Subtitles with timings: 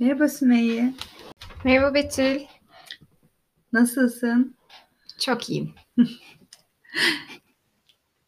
[0.00, 0.94] Merhaba Sümeyye.
[1.64, 2.40] Merhaba Betül.
[3.72, 4.56] Nasılsın?
[5.18, 5.74] Çok iyiyim.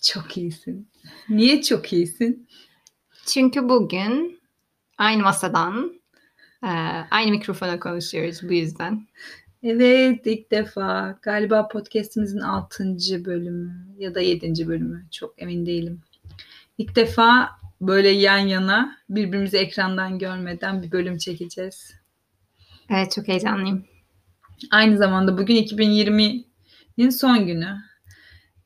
[0.02, 0.88] Çok iyisin.
[1.29, 2.48] Niye çok iyisin?
[3.27, 4.41] Çünkü bugün
[4.98, 6.00] aynı masadan
[6.62, 6.68] e,
[7.11, 9.07] aynı mikrofona konuşuyoruz bu yüzden.
[9.62, 12.84] Evet ilk defa galiba podcastimizin 6.
[13.25, 14.68] bölümü ya da 7.
[14.68, 16.00] bölümü çok emin değilim.
[16.79, 21.94] İlk defa böyle yan yana birbirimizi ekrandan görmeden bir bölüm çekeceğiz.
[22.90, 23.84] Evet çok heyecanlıyım.
[24.71, 27.76] Aynı zamanda bugün 2020'nin son günü.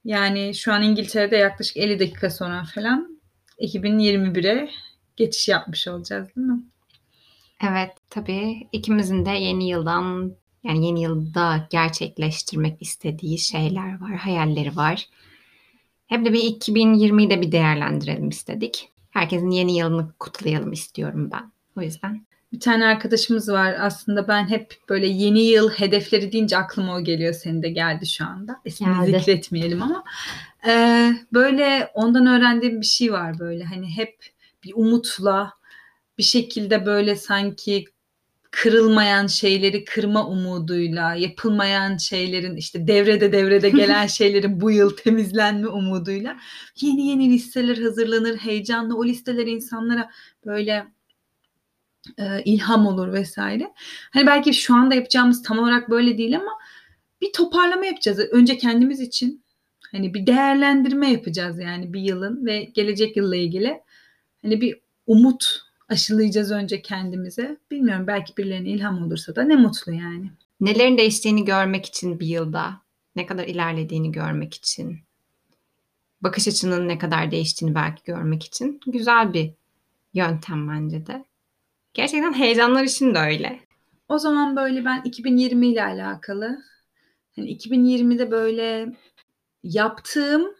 [0.04, 3.20] Yani şu an İngiltere'de yaklaşık 50 dakika sonra falan
[3.60, 4.70] 2021'e
[5.16, 6.62] geçiş yapmış olacağız değil mi?
[7.62, 10.32] Evet tabii ikimizin de yeni yıldan
[10.64, 15.08] yani yeni yılda gerçekleştirmek istediği şeyler var, hayalleri var.
[16.06, 18.88] Hem de bir 2020'yi de bir değerlendirelim istedik.
[19.14, 21.52] Herkesin yeni yılını kutlayalım istiyorum ben.
[21.76, 22.26] O yüzden.
[22.52, 23.76] Bir tane arkadaşımız var.
[23.80, 27.32] Aslında ben hep böyle yeni yıl hedefleri deyince aklıma o geliyor.
[27.34, 28.60] Senin de geldi şu anda.
[28.64, 29.18] İsmini Geldi.
[29.18, 30.04] zikretmeyelim ama.
[30.66, 33.64] Ee, böyle ondan öğrendiğim bir şey var böyle.
[33.64, 34.16] Hani hep
[34.64, 35.52] bir umutla
[36.18, 37.84] bir şekilde böyle sanki
[38.54, 46.36] kırılmayan şeyleri kırma umuduyla, yapılmayan şeylerin işte devrede devrede gelen şeylerin bu yıl temizlenme umuduyla
[46.80, 50.10] yeni yeni listeler hazırlanır heyecanla o listeler insanlara
[50.46, 50.86] böyle
[52.18, 53.72] e, ilham olur vesaire.
[54.10, 56.52] Hani belki şu anda yapacağımız tam olarak böyle değil ama
[57.20, 58.18] bir toparlama yapacağız.
[58.18, 59.44] Önce kendimiz için
[59.92, 63.80] hani bir değerlendirme yapacağız yani bir yılın ve gelecek yılla ilgili.
[64.42, 67.56] Hani bir umut aşılayacağız önce kendimize.
[67.70, 70.30] Bilmiyorum belki birilerine ilham olursa da ne mutlu yani.
[70.60, 72.80] Nelerin değiştiğini görmek için bir yılda,
[73.16, 74.98] ne kadar ilerlediğini görmek için,
[76.20, 79.50] bakış açının ne kadar değiştiğini belki görmek için güzel bir
[80.14, 81.24] yöntem bence de.
[81.94, 83.60] Gerçekten heyecanlar için de öyle.
[84.08, 86.62] O zaman böyle ben 2020 ile alakalı
[87.36, 88.96] hani 2020'de böyle
[89.62, 90.54] yaptığım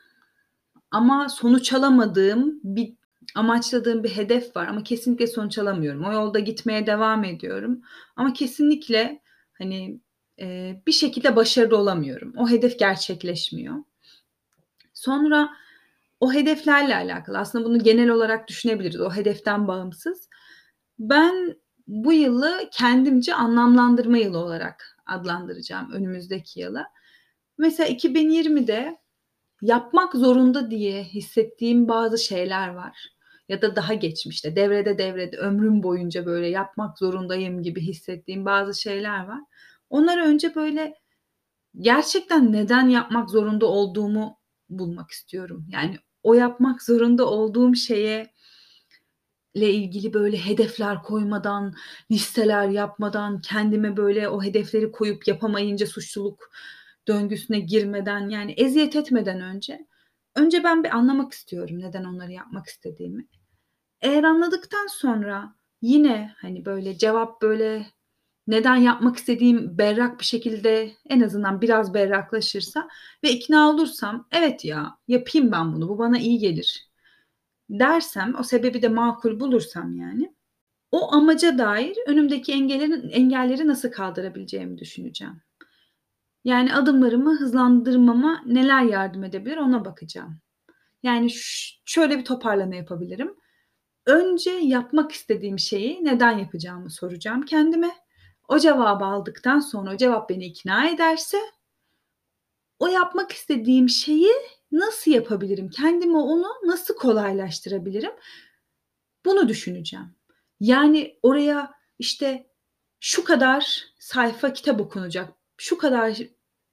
[0.91, 2.95] ama sonuç alamadığım bir
[3.35, 6.05] amaçladığım bir hedef var ama kesinlikle sonuç alamıyorum.
[6.05, 7.81] O yolda gitmeye devam ediyorum.
[8.17, 9.23] Ama kesinlikle
[9.59, 10.01] hani
[10.41, 12.33] e, bir şekilde başarılı olamıyorum.
[12.37, 13.75] O hedef gerçekleşmiyor.
[14.95, 15.51] Sonra
[16.21, 19.01] o hedeflerle alakalı aslında bunu genel olarak düşünebiliriz.
[19.01, 20.29] O hedeften bağımsız.
[20.99, 21.57] Ben
[21.87, 26.87] bu yılı kendimce anlamlandırma yılı olarak adlandıracağım önümüzdeki yıla.
[27.59, 28.99] Mesela 2020'de
[29.63, 33.14] yapmak zorunda diye hissettiğim bazı şeyler var.
[33.49, 39.25] Ya da daha geçmişte devrede devrede ömrüm boyunca böyle yapmak zorundayım gibi hissettiğim bazı şeyler
[39.27, 39.41] var.
[39.91, 40.95] Onları önce böyle
[41.81, 44.39] gerçekten neden yapmak zorunda olduğumu
[44.69, 45.67] bulmak istiyorum.
[45.73, 48.35] Yani o yapmak zorunda olduğum şeye
[49.55, 51.75] ile ilgili böyle hedefler koymadan,
[52.11, 56.51] listeler yapmadan, kendime böyle o hedefleri koyup yapamayınca suçluluk
[57.09, 59.87] döngüsüne girmeden yani eziyet etmeden önce
[60.37, 63.27] önce ben bir anlamak istiyorum neden onları yapmak istediğimi.
[64.01, 67.87] Eğer anladıktan sonra yine hani böyle cevap böyle
[68.47, 72.89] neden yapmak istediğim berrak bir şekilde en azından biraz berraklaşırsa
[73.25, 76.89] ve ikna olursam evet ya yapayım ben bunu bu bana iyi gelir
[77.71, 80.35] dersem o sebebi de makul bulursam yani
[80.91, 85.43] o amaca dair önümdeki engellerin engelleri nasıl kaldırabileceğimi düşüneceğim.
[86.45, 90.41] Yani adımlarımı hızlandırmama neler yardım edebilir ona bakacağım.
[91.03, 91.31] Yani
[91.85, 93.35] şöyle bir toparlama yapabilirim.
[94.07, 97.91] Önce yapmak istediğim şeyi neden yapacağımı soracağım kendime.
[98.49, 101.39] O cevabı aldıktan sonra o cevap beni ikna ederse
[102.79, 104.33] o yapmak istediğim şeyi
[104.73, 105.71] nasıl yapabilirim?
[105.71, 108.13] Kendime onu nasıl kolaylaştırabilirim?
[109.25, 110.15] Bunu düşüneceğim.
[110.61, 112.47] Yani oraya işte
[113.01, 116.19] şu kadar sayfa kitap okunacak, şu kadar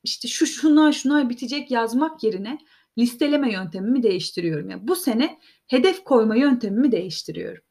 [0.03, 2.59] işte şu şunlar şunlar bitecek yazmak yerine
[2.97, 4.69] listeleme yöntemimi değiştiriyorum.
[4.69, 7.63] Yani bu sene hedef koyma yöntemimi değiştiriyorum.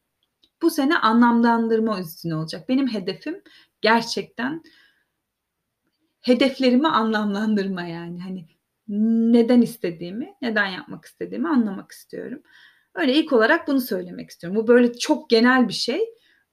[0.61, 2.69] Bu sene anlamlandırma üstüne olacak.
[2.69, 3.41] Benim hedefim
[3.81, 4.63] gerçekten
[6.21, 8.21] hedeflerimi anlamlandırma yani.
[8.21, 8.47] Hani
[9.33, 12.41] neden istediğimi, neden yapmak istediğimi anlamak istiyorum.
[12.95, 14.59] Öyle ilk olarak bunu söylemek istiyorum.
[14.63, 15.99] Bu böyle çok genel bir şey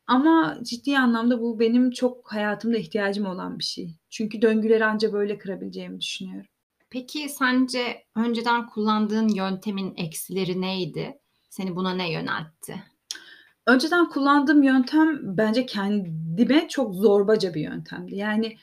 [0.09, 3.95] ama ciddi anlamda bu benim çok hayatımda ihtiyacım olan bir şey.
[4.11, 6.47] Çünkü döngüleri ancak böyle kırabileceğimi düşünüyorum.
[6.91, 11.19] Peki sence önceden kullandığın yöntemin eksileri neydi?
[11.51, 12.83] Seni buna ne yöneltti?
[13.67, 18.17] Önceden kullandığım yöntem bence kendime çok zorbaca bir yöntemdi.
[18.17, 18.57] Yani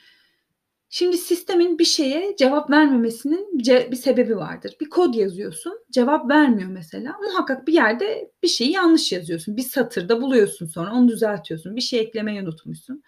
[0.98, 3.60] Şimdi sistemin bir şeye cevap vermemesinin
[3.92, 4.76] bir sebebi vardır.
[4.82, 7.16] Bir kod yazıyorsun, cevap vermiyor mesela.
[7.24, 9.58] Muhakkak bir yerde bir şeyi yanlış yazıyorsun.
[9.58, 11.76] Bir satırda buluyorsun sonra onu düzeltiyorsun.
[11.76, 13.04] Bir şey eklemeyi unutmuşsun.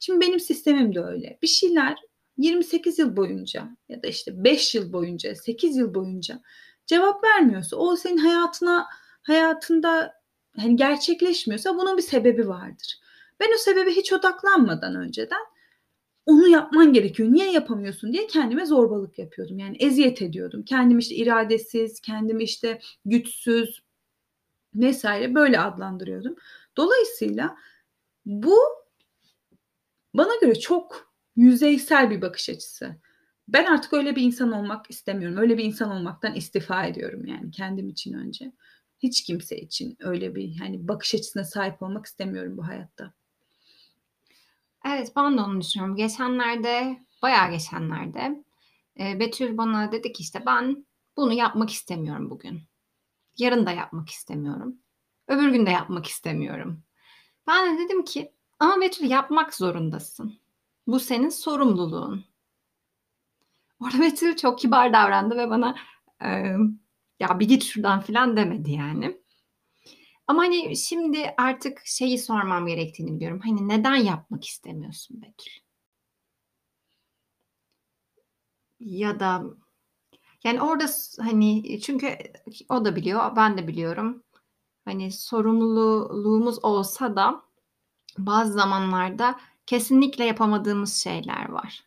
[0.00, 1.38] Şimdi benim sistemim de öyle.
[1.42, 1.98] Bir şeyler
[2.36, 6.40] 28 yıl boyunca ya da işte 5 yıl boyunca, 8 yıl boyunca
[6.86, 8.86] cevap vermiyorsa, o senin hayatına
[9.22, 10.12] hayatında
[10.56, 13.00] hani gerçekleşmiyorsa bunun bir sebebi vardır.
[13.40, 15.57] Ben o sebebe hiç odaklanmadan önceden
[16.28, 17.32] onu yapman gerekiyor.
[17.32, 19.58] Niye yapamıyorsun diye kendime zorbalık yapıyordum.
[19.58, 20.62] Yani eziyet ediyordum.
[20.62, 23.82] Kendimi işte iradesiz, kendimi işte güçsüz
[24.74, 26.36] vesaire böyle adlandırıyordum.
[26.76, 27.56] Dolayısıyla
[28.26, 28.56] bu
[30.14, 32.96] bana göre çok yüzeysel bir bakış açısı.
[33.48, 35.38] Ben artık öyle bir insan olmak istemiyorum.
[35.38, 38.52] Öyle bir insan olmaktan istifa ediyorum yani kendim için önce.
[38.98, 43.14] Hiç kimse için öyle bir hani bakış açısına sahip olmak istemiyorum bu hayatta.
[44.88, 45.96] Evet ben de onu düşünüyorum.
[45.96, 48.44] Geçenlerde, bayağı geçenlerde
[49.00, 50.86] e, Betül bana dedi ki işte ben
[51.16, 52.62] bunu yapmak istemiyorum bugün.
[53.38, 54.76] Yarın da yapmak istemiyorum.
[55.28, 56.82] Öbür gün de yapmak istemiyorum.
[57.46, 60.40] Ben de dedim ki ama Betül yapmak zorundasın.
[60.86, 62.24] Bu senin sorumluluğun.
[63.80, 65.76] Orada Betül çok kibar davrandı ve bana
[66.24, 66.28] e,
[67.20, 69.20] ya bir git şuradan filan demedi yani.
[70.28, 73.40] Ama hani şimdi artık şeyi sormam gerektiğini biliyorum.
[73.44, 75.52] Hani neden yapmak istemiyorsun Betül?
[78.80, 79.42] Ya da
[80.44, 80.86] yani orada
[81.20, 82.18] hani çünkü
[82.68, 84.22] o da biliyor, ben de biliyorum.
[84.84, 87.42] Hani sorumluluğumuz olsa da
[88.18, 91.84] bazı zamanlarda kesinlikle yapamadığımız şeyler var.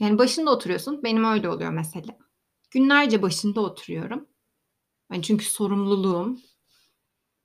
[0.00, 1.02] Yani başında oturuyorsun.
[1.02, 2.18] Benim öyle oluyor mesela.
[2.70, 4.26] Günlerce başında oturuyorum.
[5.12, 6.38] Yani çünkü sorumluluğum.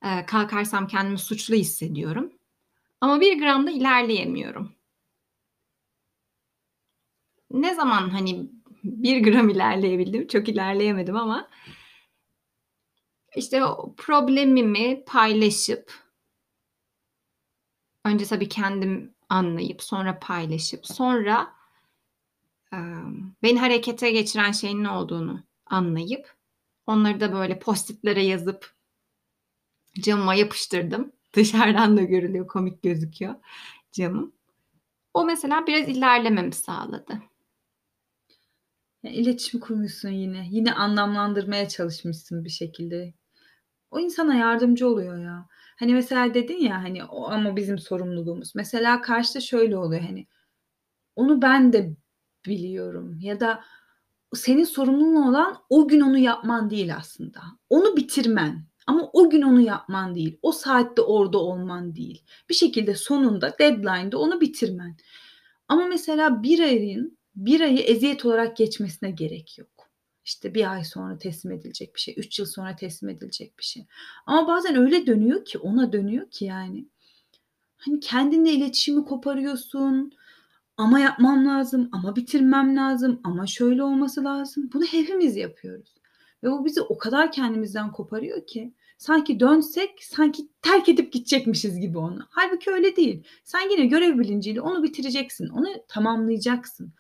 [0.05, 2.33] Ee, kalkarsam kendimi suçlu hissediyorum.
[3.01, 4.71] Ama bir gram da ilerleyemiyorum.
[7.51, 8.49] Ne zaman hani
[8.83, 11.49] bir gram ilerleyebildim, çok ilerleyemedim ama
[13.35, 15.93] işte o problemimi paylaşıp
[18.05, 21.53] önce tabii kendim anlayıp sonra paylaşıp sonra
[23.43, 26.35] beni harekete geçiren şeyin ne olduğunu anlayıp
[26.87, 28.78] onları da böyle postitlere yazıp
[30.01, 31.11] camıma yapıştırdım.
[31.35, 33.35] Dışarıdan da görülüyor, komik gözüküyor
[33.91, 34.33] camım.
[35.13, 37.21] O mesela biraz ilerlememi sağladı.
[39.03, 40.47] Ya, iletişim kurmuşsun yine.
[40.51, 43.13] Yine anlamlandırmaya çalışmışsın bir şekilde.
[43.91, 45.47] O insana yardımcı oluyor ya.
[45.79, 48.55] Hani mesela dedin ya hani o ama bizim sorumluluğumuz.
[48.55, 50.27] Mesela karşıda şöyle oluyor hani
[51.15, 51.95] onu ben de
[52.45, 53.63] biliyorum ya da
[54.33, 57.41] senin sorumluluğun olan o gün onu yapman değil aslında.
[57.69, 60.37] Onu bitirmen ama o gün onu yapman değil.
[60.41, 62.23] O saatte orada olman değil.
[62.49, 64.97] Bir şekilde sonunda deadline'da onu bitirmen.
[65.67, 69.89] Ama mesela bir ayın bir ayı eziyet olarak geçmesine gerek yok.
[70.25, 73.85] İşte bir ay sonra teslim edilecek bir şey, üç yıl sonra teslim edilecek bir şey.
[74.25, 76.85] Ama bazen öyle dönüyor ki, ona dönüyor ki yani.
[77.77, 80.11] Hani kendinle iletişimi koparıyorsun,
[80.77, 84.69] ama yapmam lazım, ama bitirmem lazım, ama şöyle olması lazım.
[84.73, 85.99] Bunu hepimiz yapıyoruz.
[86.43, 91.97] Ve bu bizi o kadar kendimizden koparıyor ki sanki dönsek sanki terk edip gidecekmişiz gibi
[91.97, 92.27] onu.
[92.29, 93.23] Halbuki öyle değil.
[93.43, 96.93] Sen yine görev bilinciyle onu bitireceksin, onu tamamlayacaksın.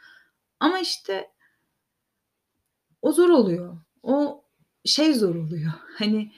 [0.59, 1.31] Ama işte
[3.01, 3.77] o zor oluyor.
[4.03, 4.43] O
[4.85, 5.71] şey zor oluyor.
[5.97, 6.31] Hani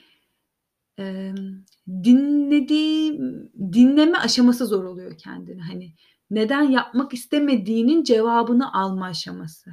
[0.98, 1.32] e,
[2.04, 3.20] dinlediği
[3.72, 5.62] dinleme aşaması zor oluyor kendini.
[5.62, 5.94] Hani
[6.30, 9.70] neden yapmak istemediğinin cevabını alma aşaması.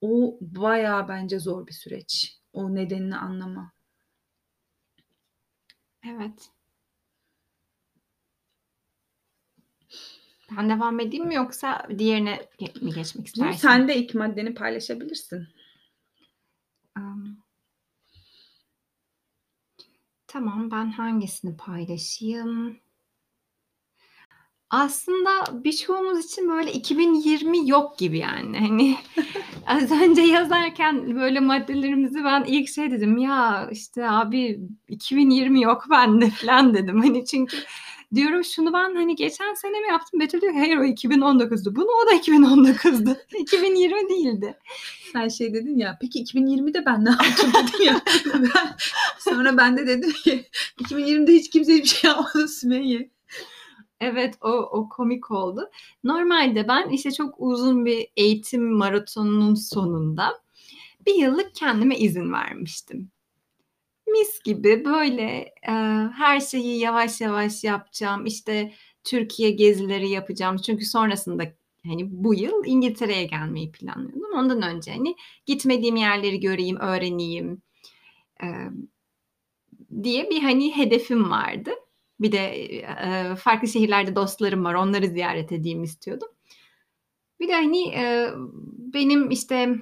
[0.00, 2.40] O bayağı bence zor bir süreç.
[2.52, 3.73] O nedenini anlama.
[6.08, 6.50] Evet.
[10.56, 12.48] Ben devam edeyim mi yoksa diğerine
[12.82, 13.58] mi geçmek istersin?
[13.58, 15.48] Sen de ilk maddeni paylaşabilirsin.
[16.96, 17.38] Um,
[20.26, 22.80] tamam ben hangisini paylaşayım?
[24.70, 28.58] Aslında birçoğumuz için böyle 2020 yok gibi yani.
[28.58, 28.96] Hani
[29.66, 36.30] az önce yazarken böyle maddelerimizi ben ilk şey dedim ya işte abi 2020 yok bende
[36.30, 37.00] falan dedim.
[37.00, 37.56] Hani çünkü
[38.14, 40.20] diyorum şunu ben hani geçen sene mi yaptım?
[40.20, 41.76] Betül diyor hayır o 2019'du.
[41.76, 43.16] Bunu o da 2019'du.
[43.38, 44.58] 2020 değildi.
[45.12, 48.00] Sen şey dedin ya peki 2020'de ben ne yaptım dedin ya.
[49.18, 50.44] sonra ben de dedim ki
[50.82, 53.10] 2020'de hiç kimse bir şey yapmadı Sümeyye.
[54.04, 55.70] Evet o, o komik oldu.
[56.04, 60.42] Normalde ben işte çok uzun bir eğitim maratonunun sonunda
[61.06, 63.10] bir yıllık kendime izin vermiştim.
[64.08, 65.72] Mis gibi böyle e,
[66.16, 68.26] her şeyi yavaş yavaş yapacağım.
[68.26, 68.72] İşte
[69.04, 70.56] Türkiye gezileri yapacağım.
[70.56, 71.44] Çünkü sonrasında
[71.86, 74.32] hani bu yıl İngiltere'ye gelmeyi planlıyordum.
[74.34, 77.62] Ondan önce hani gitmediğim yerleri göreyim, öğreneyim
[78.42, 78.46] e,
[80.02, 81.70] diye bir hani hedefim vardı.
[82.20, 84.74] Bir de e, farklı şehirlerde dostlarım var.
[84.74, 86.28] Onları ziyaret edeyim istiyordum.
[87.40, 88.30] Bir de hani e,
[88.94, 89.76] benim işte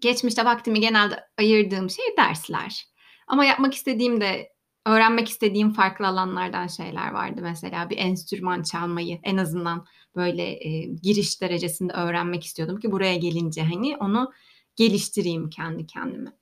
[0.00, 2.86] geçmişte vaktimi genelde ayırdığım şey dersler.
[3.26, 4.52] Ama yapmak istediğim de
[4.86, 7.40] öğrenmek istediğim farklı alanlardan şeyler vardı.
[7.42, 13.62] Mesela bir enstrüman çalmayı en azından böyle e, giriş derecesinde öğrenmek istiyordum ki buraya gelince
[13.62, 14.32] hani onu
[14.76, 16.32] geliştireyim kendi kendime.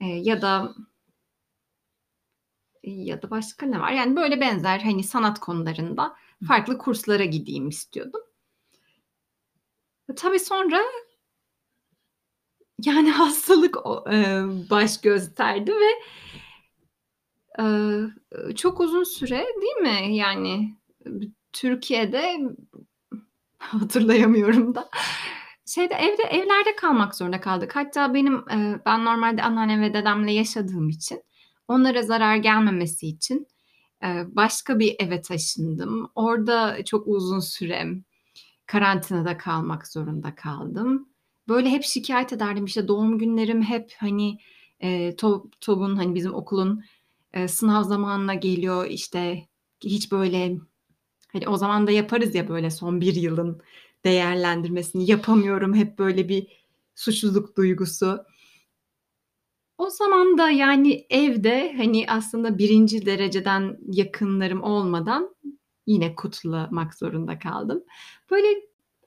[0.00, 0.74] E, ya da
[2.82, 3.92] ya da başka ne var?
[3.92, 6.16] Yani böyle benzer hani sanat konularında
[6.48, 8.20] farklı kurslara gideyim istiyordum.
[10.16, 10.80] Tabii sonra
[12.84, 13.76] yani hastalık
[14.12, 15.90] e, baş gösterdi ve
[17.58, 20.16] e, çok uzun süre değil mi?
[20.16, 20.74] Yani
[21.52, 22.38] Türkiye'de
[23.58, 24.90] hatırlayamıyorum da
[25.66, 27.76] şeyde evde evlerde kalmak zorunda kaldık.
[27.76, 31.22] Hatta benim e, ben normalde anneannem ve dedemle yaşadığım için
[31.70, 33.46] onlara zarar gelmemesi için
[34.02, 36.10] e, başka bir eve taşındım.
[36.14, 37.86] Orada çok uzun süre
[38.66, 41.08] karantinada kalmak zorunda kaldım.
[41.48, 44.38] Böyle hep şikayet ederdim işte doğum günlerim hep hani
[44.80, 45.16] e,
[45.60, 46.84] TOB'un hani bizim okulun
[47.32, 49.48] e, sınav zamanına geliyor işte
[49.84, 50.58] hiç böyle
[51.32, 53.62] hani o zaman da yaparız ya böyle son bir yılın
[54.04, 56.46] değerlendirmesini yapamıyorum hep böyle bir
[56.94, 58.24] suçluluk duygusu.
[59.80, 65.36] O zaman da yani evde hani aslında birinci dereceden yakınlarım olmadan
[65.86, 67.84] yine kutlamak zorunda kaldım.
[68.30, 68.46] Böyle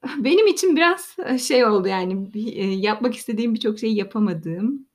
[0.17, 2.29] benim için biraz şey oldu yani
[2.85, 4.87] yapmak istediğim birçok şeyi yapamadığım.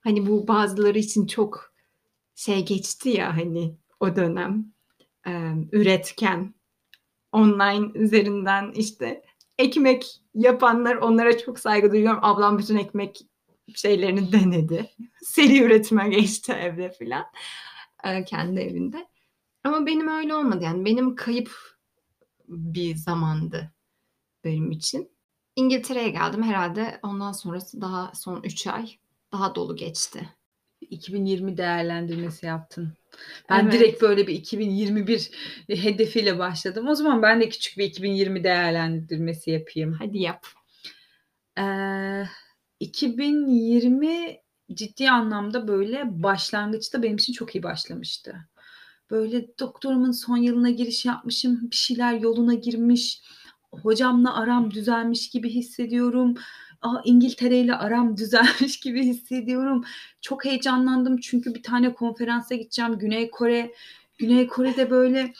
[0.00, 1.72] Hani bu bazıları için çok
[2.34, 4.72] şey geçti ya hani o dönem
[5.72, 6.54] üretken
[7.32, 9.22] online üzerinden işte
[9.58, 12.20] ekmek yapanlar onlara çok saygı duyuyorum.
[12.22, 13.26] Ablam bütün ekmek
[13.74, 14.90] şeylerini denedi.
[15.22, 17.24] Seri üretime geçti evde filan.
[18.26, 19.06] Kendi evinde.
[19.64, 20.84] Ama benim öyle olmadı yani.
[20.84, 21.50] Benim kayıp
[22.48, 23.72] bir zamandı
[24.44, 25.10] benim için.
[25.56, 28.90] İngiltere'ye geldim herhalde ondan sonrası daha son 3 ay
[29.32, 30.28] daha dolu geçti.
[30.80, 32.92] 2020 değerlendirmesi yaptın.
[33.50, 33.72] Ben evet.
[33.72, 35.30] direkt böyle bir 2021
[35.68, 36.88] hedefiyle başladım.
[36.88, 39.92] O zaman ben de küçük bir 2020 değerlendirmesi yapayım.
[39.92, 40.46] Hadi yap.
[41.58, 42.24] Ee,
[42.80, 44.36] 2020
[44.74, 48.36] ciddi anlamda böyle başlangıçta benim için çok iyi başlamıştı.
[49.10, 51.70] Böyle doktorumun son yılına giriş yapmışım.
[51.70, 53.22] Bir şeyler yoluna girmiş.
[53.70, 56.34] Hocamla aram düzelmiş gibi hissediyorum.
[56.82, 59.84] Aa, İngiltere ile aram düzelmiş gibi hissediyorum.
[60.20, 62.98] Çok heyecanlandım çünkü bir tane konferansa gideceğim.
[62.98, 63.74] Güney Kore.
[64.18, 65.32] Güney Kore'de böyle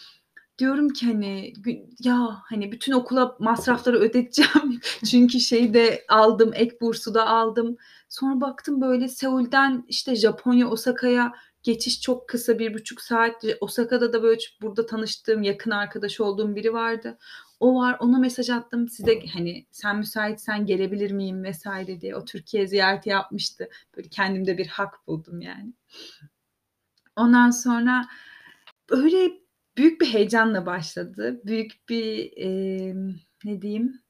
[0.58, 1.52] diyorum ki hani
[2.00, 4.80] ya hani bütün okula masrafları ödeteceğim.
[5.10, 7.76] çünkü şeyi de aldım, ek bursu da aldım.
[8.08, 11.32] Sonra baktım böyle Seul'den işte Japonya, Osaka'ya
[11.62, 13.44] geçiş çok kısa bir buçuk saat.
[13.60, 17.18] Osaka'da da böyle burada tanıştığım yakın arkadaş olduğum biri vardı.
[17.60, 22.16] O var ona mesaj attım size hani sen müsaitsen gelebilir miyim vesaire diye.
[22.16, 23.68] O Türkiye ziyareti yapmıştı.
[23.96, 25.72] Böyle kendimde bir hak buldum yani.
[27.16, 28.06] Ondan sonra
[28.90, 29.45] böyle
[29.76, 31.40] büyük bir heyecanla başladı.
[31.44, 32.48] Büyük bir e,
[33.44, 34.02] ne diyeyim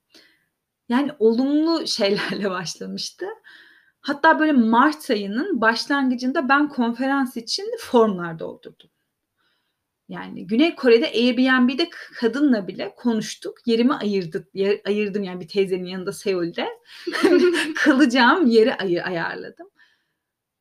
[0.88, 3.26] yani olumlu şeylerle başlamıştı.
[4.00, 8.90] Hatta böyle Mart ayının başlangıcında ben konferans için formlar doldurdum.
[10.08, 13.58] Yani Güney Kore'de Airbnb'de kadınla bile konuştuk.
[13.66, 16.68] Yerimi ayırdık, yer, ayırdım yani bir teyzenin yanında Seul'de.
[17.76, 19.68] Kalacağım yeri ay- ayarladım.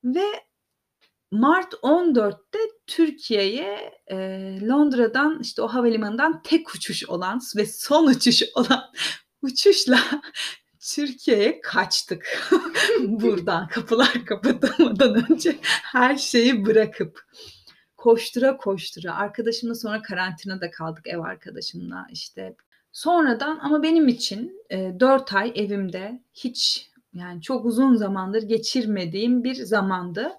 [0.03, 0.25] Ve
[1.39, 4.17] Mart 14'te Türkiye'ye e,
[4.67, 8.83] Londra'dan işte o havalimanından tek uçuş olan ve son uçuş olan
[9.41, 9.99] uçuşla
[10.93, 12.49] Türkiye'ye kaçtık.
[12.99, 17.25] Buradan kapılar kapatılmadan önce her şeyi bırakıp
[17.97, 22.55] koştura koştura arkadaşımla sonra karantinada kaldık ev arkadaşımla işte.
[22.91, 29.55] Sonradan ama benim için e, 4 ay evimde hiç yani çok uzun zamandır geçirmediğim bir
[29.55, 30.31] zamandı.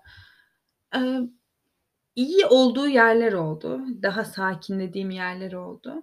[0.94, 1.20] E,
[2.16, 3.80] iyi olduğu yerler oldu.
[4.02, 6.02] Daha sakinlediğim yerler oldu.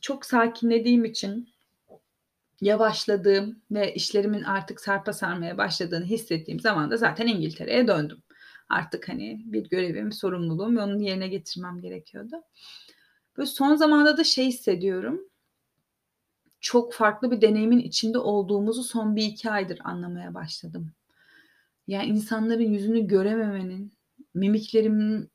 [0.00, 1.48] Çok sakinlediğim için
[2.60, 8.22] yavaşladığım ve işlerimin artık sarpa sarmaya başladığını hissettiğim zaman da zaten İngiltere'ye döndüm.
[8.68, 12.36] Artık hani bir görevim, sorumluluğum ve onu yerine getirmem gerekiyordu.
[13.36, 15.20] Böyle son zamanda da şey hissediyorum.
[16.60, 20.92] Çok farklı bir deneyimin içinde olduğumuzu son bir iki aydır anlamaya başladım.
[21.88, 23.94] Yani insanların yüzünü görememenin,
[24.34, 25.28] mimiklerimi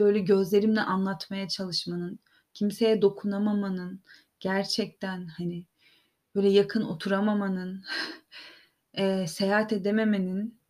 [0.00, 2.20] böyle gözlerimle anlatmaya çalışmanın,
[2.54, 4.02] kimseye dokunamamanın,
[4.40, 5.66] gerçekten hani
[6.34, 7.84] böyle yakın oturamamanın,
[8.98, 10.60] eee, seyahat edememenin,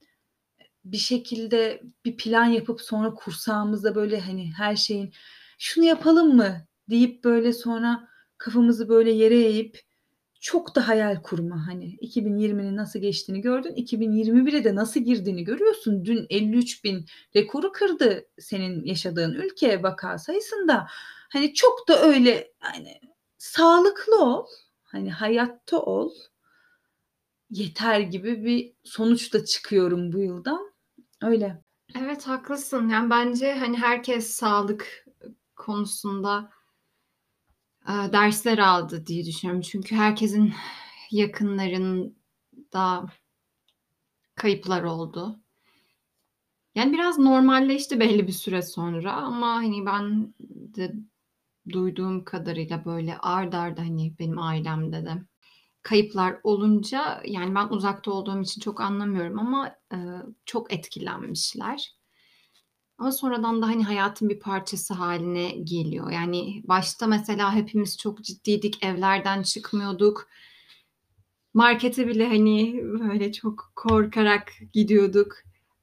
[0.85, 5.13] bir şekilde bir plan yapıp sonra kursağımızda böyle hani her şeyin
[5.59, 9.81] "Şunu yapalım mı?" deyip böyle sonra kafamızı böyle yere eğip
[10.47, 11.97] çok da hayal kurma hani.
[11.97, 16.05] 2020'nin nasıl geçtiğini gördün, 2021'e de nasıl girdiğini görüyorsun.
[16.05, 17.05] Dün 53.000
[17.37, 20.87] rekoru kırdı senin yaşadığın ülke vaka sayısında.
[21.33, 23.01] Hani çok da öyle hani
[23.39, 24.47] sağlıklı ol,
[24.83, 26.13] hani hayatta ol
[27.51, 30.73] yeter gibi bir sonuçla çıkıyorum bu yıldan.
[31.23, 31.63] Öyle.
[31.99, 32.89] Evet, haklısın.
[32.89, 35.07] Yani, bence, hani, herkes sağlık
[35.57, 36.51] konusunda,
[37.89, 39.63] dersler aldı diye düşünüyorum.
[39.63, 40.55] Çünkü herkesin
[41.11, 43.07] yakınlarında
[44.35, 45.41] kayıplar oldu.
[46.75, 50.35] Yani, biraz normalleşti belli bir süre sonra ama, hani, ben
[50.77, 50.95] de
[51.73, 55.13] duyduğum kadarıyla, böyle, art arda, hani, benim ailemde de
[55.83, 59.99] kayıplar olunca, yani, ben uzakta olduğum için çok anlamıyorum ama, eee,
[60.47, 61.97] çok etkilenmişler.
[62.99, 66.11] Ama sonradan da, hani, hayatın bir parçası hâline geliyor.
[66.11, 70.29] Yani, başta mesela hepimiz çok ciddiydik, evlerden çıkmıyorduk.
[71.55, 75.37] Markete bile, hani, böyle, çok korkarak gidiyorduk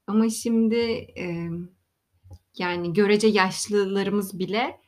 [0.08, 0.75] ama şimdi,
[1.15, 1.67] emm,
[2.58, 4.79] yani, görece yaşlılarımız bile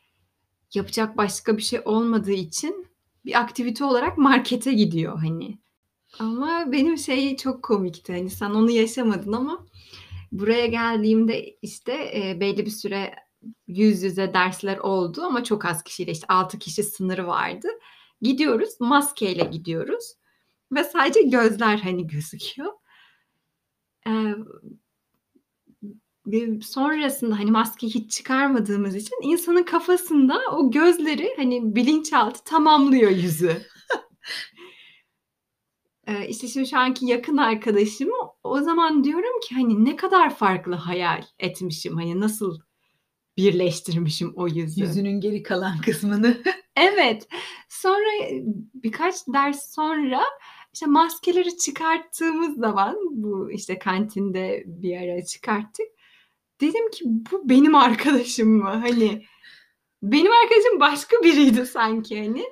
[0.74, 2.88] yapacak başka bir şey olmadığı için
[3.26, 5.58] bir aktivite olarak markete gidiyor, hani.
[6.20, 9.66] Ama benim şey çok komikti, hani, sen onu yaşamadın ama
[10.32, 13.16] buraya geldiğimde, işte, eee, belli bir süre
[13.68, 17.68] yüz yüze dersler oldu ama çok az kişiyle, işte, 6 kişi sınırı vardı.
[18.22, 20.14] Gidiyoruz, maskeyle gidiyoruz
[20.72, 22.74] ve sadece gözler, hani, gözüküyor.
[26.28, 33.62] Ve sonrasında, hani, maskeyi hiç çıkarmadığımız için insanın kafasında o gözleri, hani, bilinçaltı tamamlıyor yüzü.
[36.08, 38.10] Eee, işte, şimdi şu anki yakın arkadaşım,
[38.46, 42.60] o zaman diyorum ki, hani, ne kadar farklı hayal etmişim, hani, nasıl
[43.38, 44.82] birleştirmişim o yüzü.
[44.82, 46.38] Yüzünün geri kalan kısmını.
[46.78, 47.28] Evet.
[47.70, 48.44] Sonra, eee,
[48.74, 50.22] birkaç ders sonra,
[50.74, 55.86] işte, maskeleri çıkarttığımız zaman, bu, işte, kantinde bir ara çıkarttık.
[56.62, 59.24] Dedim ki, "Bu benim arkadaşım mı?" Hani,
[60.04, 62.44] benim arkadaşım başka biriydi sanki, hani.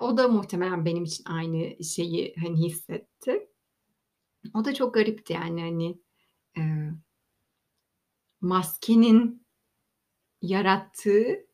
[0.00, 3.48] O da muhtemelen benim için aynı şeyi, hani, hissetti.
[4.54, 5.98] O da çok garipti yani, hani,
[6.56, 6.92] eee
[8.40, 9.46] maskenin
[10.42, 11.46] yarattığı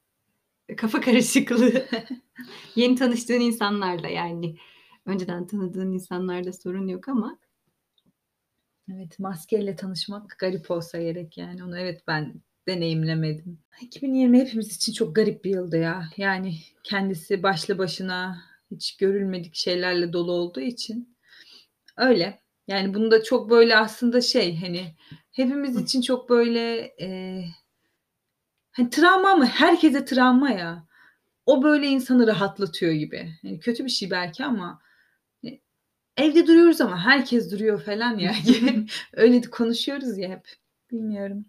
[0.76, 1.86] kafa karışıklığı.
[2.76, 4.56] Yeni tanıştığın insanlarla, yani,
[5.06, 7.38] önceden tanıdığın insanlarda sorun yok ama
[8.94, 12.34] Evet, maskeyle tanışmak garip olsa gerek, yani, onu evet, ben
[12.68, 13.58] deneyimlemedim.
[13.80, 16.04] 2020 hepimiz için çok garip bir yıldı ya.
[16.16, 21.16] Yani, kendisi başlı başına hiç görülmedik şeylerle dolu olduğu için.
[21.98, 22.41] Öyle.
[22.66, 24.94] Yani, bunu da çok, böyle, aslında şey, hani,
[25.32, 27.44] hepimiz için çok, böyle, eee,
[28.72, 30.86] hani, travma ama herkese travma ya.
[31.46, 33.30] O, böyle, insanı rahatlatıyor gibi.
[33.42, 34.82] Hani, kötü bir şey belki ama,
[35.44, 35.62] hani,
[36.16, 38.34] evde duruyoruz ama herkes duruyor falan ya.
[39.14, 40.48] Öyle de konuşuyoruz ya hep.
[40.92, 41.46] Bilmiyorum.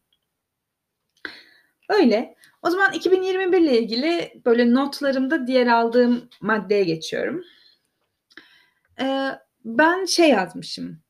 [1.89, 2.36] Öyle.
[2.62, 7.43] O zaman 2021 ile ilgili, böyle, notlarımda diğer aldığım maddeye geçiyorum.
[8.99, 11.02] Eee, ben şey yazmışım.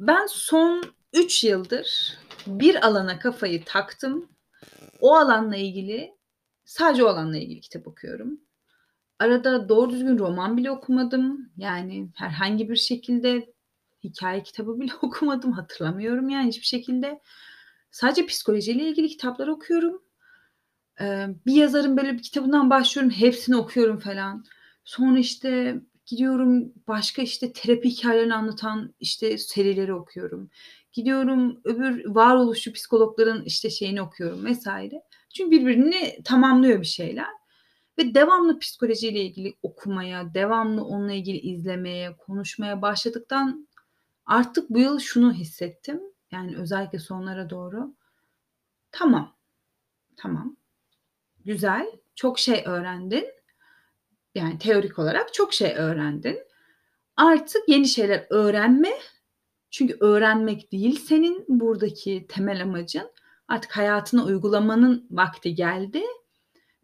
[0.00, 0.82] Ben son
[1.12, 4.28] 3 yıldır bir alana kafayı taktım.
[5.00, 6.14] O alanla ilgili,
[6.64, 8.40] sadece o alanla ilgili kitap okuyorum.
[9.18, 11.52] Arada doğru düzgün roman bile okumadım.
[11.56, 13.54] Yani, herhangi bir şekilde
[14.04, 15.52] hikâye kitabı bile okumadım.
[15.52, 17.20] Hatırlamıyorum, yani, hiçbir şekilde.
[17.90, 20.02] Sadece psikolojiyle ilgili kitaplar okuyorum.
[21.46, 24.44] Bir yazarın, böyle, bir kitabından başlıyorum, hepsini okuyorum falan.
[24.84, 30.50] Sonra, işte, gidiyorum başka, işte, terapi hikâyelerini anlatan, işte, serileri okuyorum.
[30.92, 34.66] Gidiyorum öbür varoluşçu psikologların, işte, şeyini okuyorum vs.
[35.36, 37.26] Çünkü birbirini tamamlıyor bir şeyler
[37.98, 43.68] ve devamlı psikolojiyle ilgili okumaya, devamlı onunla ilgili izlemeye, konuşmaya başladıktan
[44.26, 46.00] artık bu yıl şunu hissettim,
[46.32, 47.94] yani, özellikle sonlara doğru.
[48.92, 49.36] Tamam,
[50.16, 50.56] tamam,
[51.46, 53.26] güzel, çok şey öğrendin.
[54.36, 56.38] Yani, teorik olarak çok şey öğrendin.
[57.16, 58.92] Artık yeni şeyler öğrenme.
[59.70, 63.10] Çünkü öğrenmek değil senin buradaki temel amacın.
[63.48, 66.02] Artık hayatına uygulamanın vakti geldi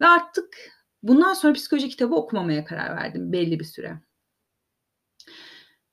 [0.01, 0.55] ve artık
[1.03, 4.01] bundan sonra psikoloji kitabı okumamaya karar verdim belli bir süre.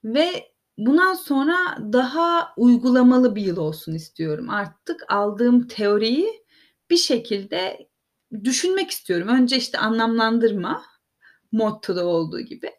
[0.04, 1.56] Ve bundan sonra
[1.92, 4.50] daha uygulamalı bir yıl olsun istiyorum.
[4.50, 6.44] Artık aldığım teoriyi
[6.90, 7.88] bir şekilde
[8.44, 9.28] düşünmek istiyorum.
[9.28, 10.90] Önce işte anlamlandırma
[11.52, 12.70] mottoda olduğu gibi.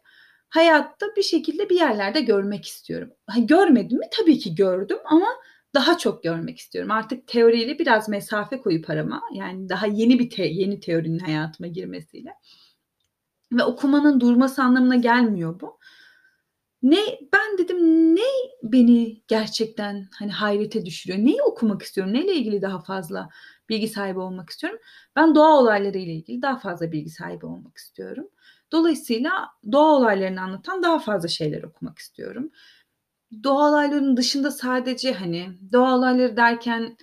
[0.48, 3.10] Hayatta bir şekilde bir yerlerde görmek istiyorum.
[3.38, 4.06] Görmedim mi?
[4.12, 5.28] Tabii ki gördüm ama
[5.74, 6.90] daha çok görmek istiyorum.
[6.90, 9.22] Artık teoriyle biraz mesafe koyup arama.
[9.34, 12.34] Yani daha yeni bir te- yeni teorinin hayatıma girmesiyle.
[13.52, 15.78] Ve okumanın durması anlamına gelmiyor bu.
[16.82, 16.98] Ne
[17.32, 18.22] ben dedim ne
[18.62, 21.26] beni gerçekten hani hayrete düşürüyor?
[21.26, 22.12] Neyi okumak istiyorum?
[22.14, 23.28] Neyle ilgili daha fazla
[23.68, 24.78] bilgi sahibi olmak istiyorum?
[25.16, 28.28] Ben doğa olayları ile ilgili daha fazla bilgi sahibi olmak istiyorum.
[28.72, 32.50] Dolayısıyla doğa olaylarını anlatan daha fazla şeyler okumak istiyorum.
[33.44, 36.96] Doğa olaylarının dışında sadece hani doğa olayları derken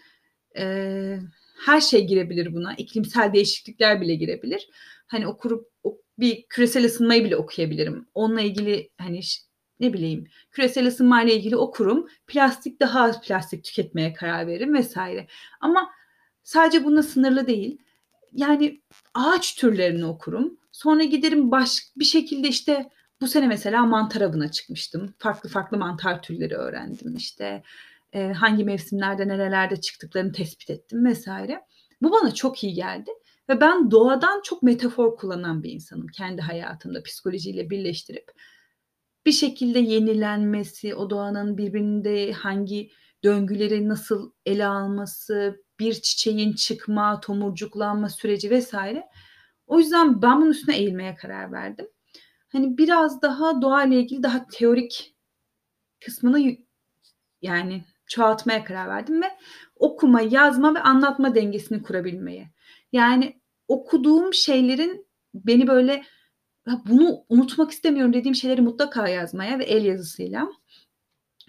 [0.58, 1.20] e,
[1.66, 2.74] her şey girebilir buna.
[2.74, 4.70] İklimsel değişiklikler bile girebilir.
[5.08, 5.68] Hani okurup
[6.20, 8.08] bir küresel ısınmayı bile okuyabilirim.
[8.14, 9.20] Onunla ilgili hani
[9.80, 12.08] ne bileyim küresel ısınma ile ilgili okurum.
[12.28, 15.28] Plastik daha az plastik tüketmeye karar veririm vesaire.
[15.62, 15.90] Ama
[16.44, 17.78] sadece bununla sınırlı değil.
[18.32, 18.82] Yani
[19.14, 20.59] ağaç türlerini okurum.
[20.72, 22.90] Sonra giderim baş bir şekilde işte
[23.22, 25.14] bu sene mesela mantar avına çıkmıştım.
[25.18, 27.64] Farklı farklı mantar türleri öğrendim işte.
[28.14, 31.62] E, hangi mevsimlerde nerelerde çıktıklarını tespit ettim vesaire.
[32.02, 33.12] Bu bana çok iyi geldi.
[33.50, 38.32] Ve ben doğadan çok metafor kullanan bir insanım kendi hayatımda psikolojiyle birleştirip
[39.26, 42.92] bir şekilde yenilenmesi, o doğanın birbirinde hangi
[43.24, 49.04] döngüleri nasıl ele alması, bir çiçeğin çıkma, tomurcuklanma süreci vesaire.
[49.70, 51.88] O yüzden ben bunun üstüne eğilmeye karar verdim.
[52.52, 55.16] Hani biraz daha doğa ile ilgili daha teorik
[56.06, 56.58] kısmını
[57.42, 59.38] yani çoğaltmaya karar verdim ve
[59.76, 62.52] okuma, yazma ve anlatma dengesini kurabilmeye.
[62.92, 66.04] Yani okuduğum şeylerin beni böyle
[66.86, 70.48] bunu unutmak istemiyorum dediğim şeyleri mutlaka yazmaya ve el yazısıyla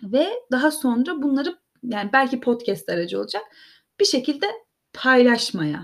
[0.03, 3.43] ve daha sonra bunları yani belki podcast aracı olacak
[4.01, 4.47] bir şekilde
[4.93, 5.83] paylaşmaya.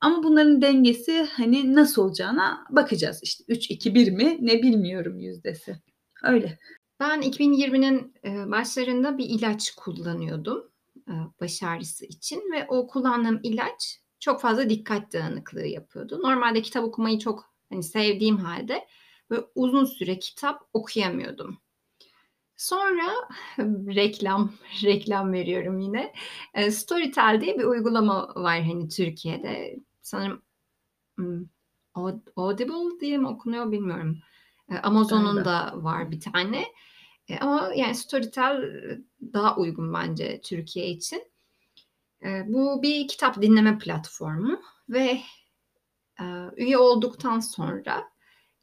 [0.00, 3.20] Ama bunların dengesi hani nasıl olacağına bakacağız.
[3.22, 5.76] İşte 3 2 1 mi ne bilmiyorum yüzdesi.
[6.22, 6.58] Öyle.
[7.00, 10.70] Ben 2020'nin e, başlarında bir ilaç kullanıyordum
[11.08, 16.20] e, baş ağrısı için ve o kullandığım ilaç çok fazla dikkat dağınıklığı yapıyordu.
[16.22, 18.86] Normalde kitap okumayı çok hani sevdiğim halde
[19.30, 21.58] ve uzun süre kitap okuyamıyordum.
[22.56, 23.10] Sonra
[23.94, 26.12] reklam reklam veriyorum yine.
[26.54, 29.76] E, Storytel diye bir uygulama var hani Türkiye'de.
[30.02, 30.42] Sanırım
[31.16, 31.44] hmm,
[32.36, 34.18] Audible diye mi okunuyor bilmiyorum.
[34.70, 36.64] E, Amazon'un da var bir tane.
[37.28, 38.62] E, ama yani Storytel
[39.32, 41.22] daha uygun bence Türkiye için.
[42.46, 45.20] Bu bir kitap dinleme platformu ve
[46.56, 48.10] üye olduktan sonra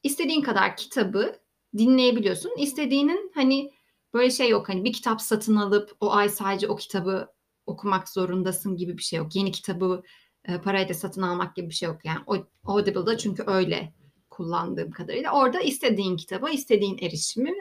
[0.04, 1.39] istediğin kadar kitabı
[1.78, 2.52] dinleyebiliyorsun.
[2.58, 3.71] İstediğinin hani
[4.13, 7.28] böyle şey yok hani bir kitap satın alıp o ay sadece o kitabı
[7.65, 9.36] okumak zorundasın gibi bir şey yok.
[9.36, 10.04] Yeni kitabı
[10.47, 12.05] e, parayla satın almak gibi bir şey yok.
[12.05, 12.19] Yani
[12.65, 13.93] Audible'da çünkü öyle
[14.29, 17.53] kullandığım kadarıyla orada istediğin kitaba istediğin erişimi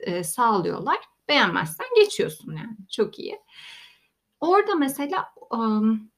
[0.00, 0.98] e, sağlıyorlar.
[1.28, 2.76] Beğenmezsen geçiyorsun yani.
[2.90, 3.38] Çok iyi.
[4.40, 6.10] Orada mesela um,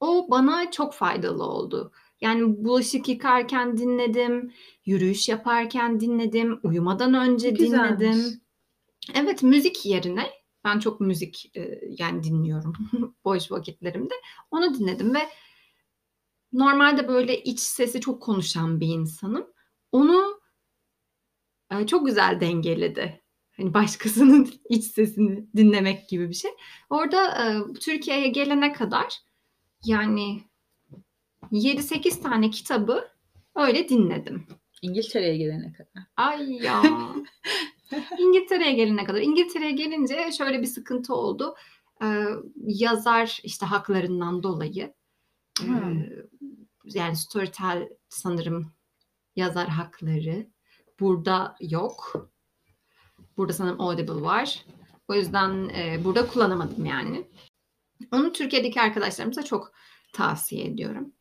[0.00, 1.92] o bana çok faydalı oldu.
[2.20, 4.52] Yani bulaşık yıkarken dinledim,
[4.84, 8.00] yürüyüş yaparken dinledim, uyumadan önce Güzelmiş.
[8.00, 8.40] dinledim.
[9.14, 10.30] Evet müzik yerine
[10.64, 12.74] ben çok müzik e, yani dinliyorum
[13.24, 14.14] boş vakitlerimde.
[14.50, 15.28] Onu dinledim ve
[16.52, 19.46] normalde böyle iç sesi çok konuşan bir insanım.
[19.92, 20.40] Onu
[21.70, 23.22] e, çok güzel dengeledi.
[23.56, 26.50] Hani başkasının iç sesini dinlemek gibi bir şey.
[26.90, 29.18] Orada e, Türkiye'ye gelene kadar
[29.84, 30.42] yani
[31.52, 33.08] 7-8 tane kitabı
[33.54, 34.46] öyle dinledim.
[34.82, 36.04] İngiltere'ye gelene kadar.
[36.16, 36.82] Ay ya.
[38.18, 39.20] İngiltere'ye gelene kadar.
[39.20, 41.54] İngiltere'ye gelince şöyle bir sıkıntı oldu.
[42.02, 42.24] Ee,
[42.56, 44.94] yazar işte haklarından dolayı.
[45.60, 45.98] Hmm.
[45.98, 46.26] Ee,
[46.84, 48.72] yani Storytel sanırım
[49.36, 50.46] yazar hakları.
[51.00, 52.28] Burada yok.
[53.36, 54.64] Burada sanırım Audible var.
[55.08, 57.28] O yüzden e, burada kullanamadım yani.
[58.12, 59.72] Onu Türkiye'deki arkadaşlarımıza çok
[60.12, 61.12] tavsiye ediyorum.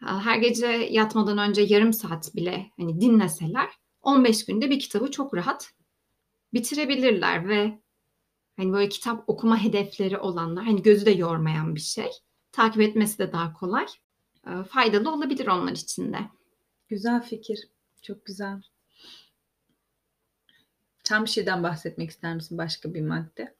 [0.00, 3.68] Her gece yatmadan önce yarım saat bile hani dinleseler
[4.02, 5.72] 15 günde bir kitabı çok rahat
[6.54, 7.78] bitirebilirler ve
[8.56, 12.10] hani böyle kitap okuma hedefleri olanlar hani gözü de yormayan bir şey.
[12.52, 13.86] Takip etmesi de daha kolay.
[14.46, 16.18] E, faydalı olabilir onlar için de.
[16.88, 17.68] Güzel fikir.
[18.02, 18.62] Çok güzel.
[21.04, 22.58] Tam bir şeyden bahsetmek ister misin?
[22.58, 23.54] Başka bir madde.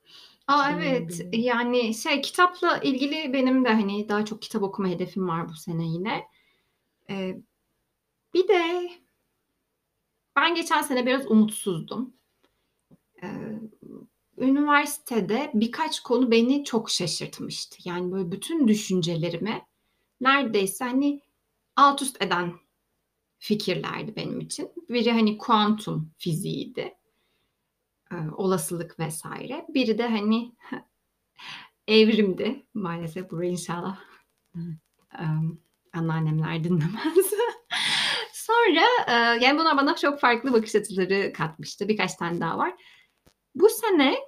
[0.47, 1.27] Aa evet.
[1.33, 5.85] Yani şey kitapla ilgili benim de hani daha çok kitap okuma hedefim var bu sene
[5.87, 6.25] yine.
[7.11, 7.37] Ee,
[8.35, 8.91] bir de
[10.37, 12.15] ben geçen sene biraz umutsuzdum.
[13.23, 13.61] Ee,
[14.39, 17.77] üniversitede birkaç konu beni çok şaşırtmıştı.
[17.85, 19.63] Yani böyle bütün düşüncelerimi
[20.21, 21.21] neredeyse hani
[21.77, 22.53] alt üst eden
[23.39, 24.71] fikirlerdi benim için.
[24.89, 26.95] Biri hani kuantum fiziğiydi.
[28.13, 29.67] E, olasılık vesaire.
[29.69, 30.53] Biri de hani
[31.89, 32.67] evrimdi.
[32.75, 34.01] Maalesef burayı inşallah
[35.15, 35.25] e,
[35.93, 37.33] anneannemler dinlemez.
[38.47, 39.13] Sonra e,
[39.45, 41.89] yani bunlar bana çok farklı bakış açıları katmıştı.
[41.89, 42.75] Birkaç tane daha var.
[43.55, 44.19] Bu sene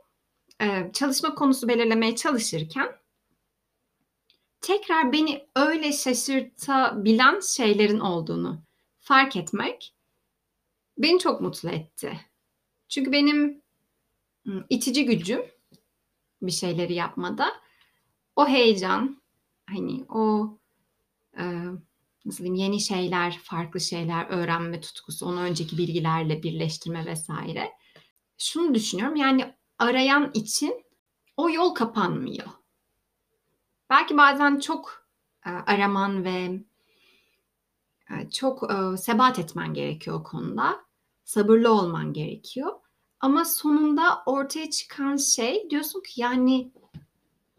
[0.60, 2.96] e, çalışma konusu belirlemeye çalışırken
[4.60, 8.62] tekrar beni öyle şaşırtabilen şeylerin olduğunu
[9.00, 9.94] fark etmek
[10.98, 12.20] beni çok mutlu etti.
[12.88, 13.62] Çünkü benim
[14.68, 15.42] itici gücüm
[16.42, 17.52] bir şeyleri yapmada
[18.36, 19.22] o heyecan
[19.66, 20.58] hani o
[21.38, 21.42] e,
[22.24, 27.72] nasıl diyeyim yeni şeyler, farklı şeyler öğrenme tutkusu, onu önceki bilgilerle birleştirme vesaire.
[28.38, 30.84] Şunu düşünüyorum yani arayan için
[31.36, 32.46] o yol kapanmıyor.
[33.90, 35.08] Belki bazen çok
[35.46, 36.60] e, araman ve
[38.10, 40.84] e, çok e, sebat etmen gerekiyor o konuda.
[41.24, 42.72] Sabırlı olman gerekiyor.
[43.20, 46.72] Ama sonunda ortaya çıkan şey diyorsun ki yani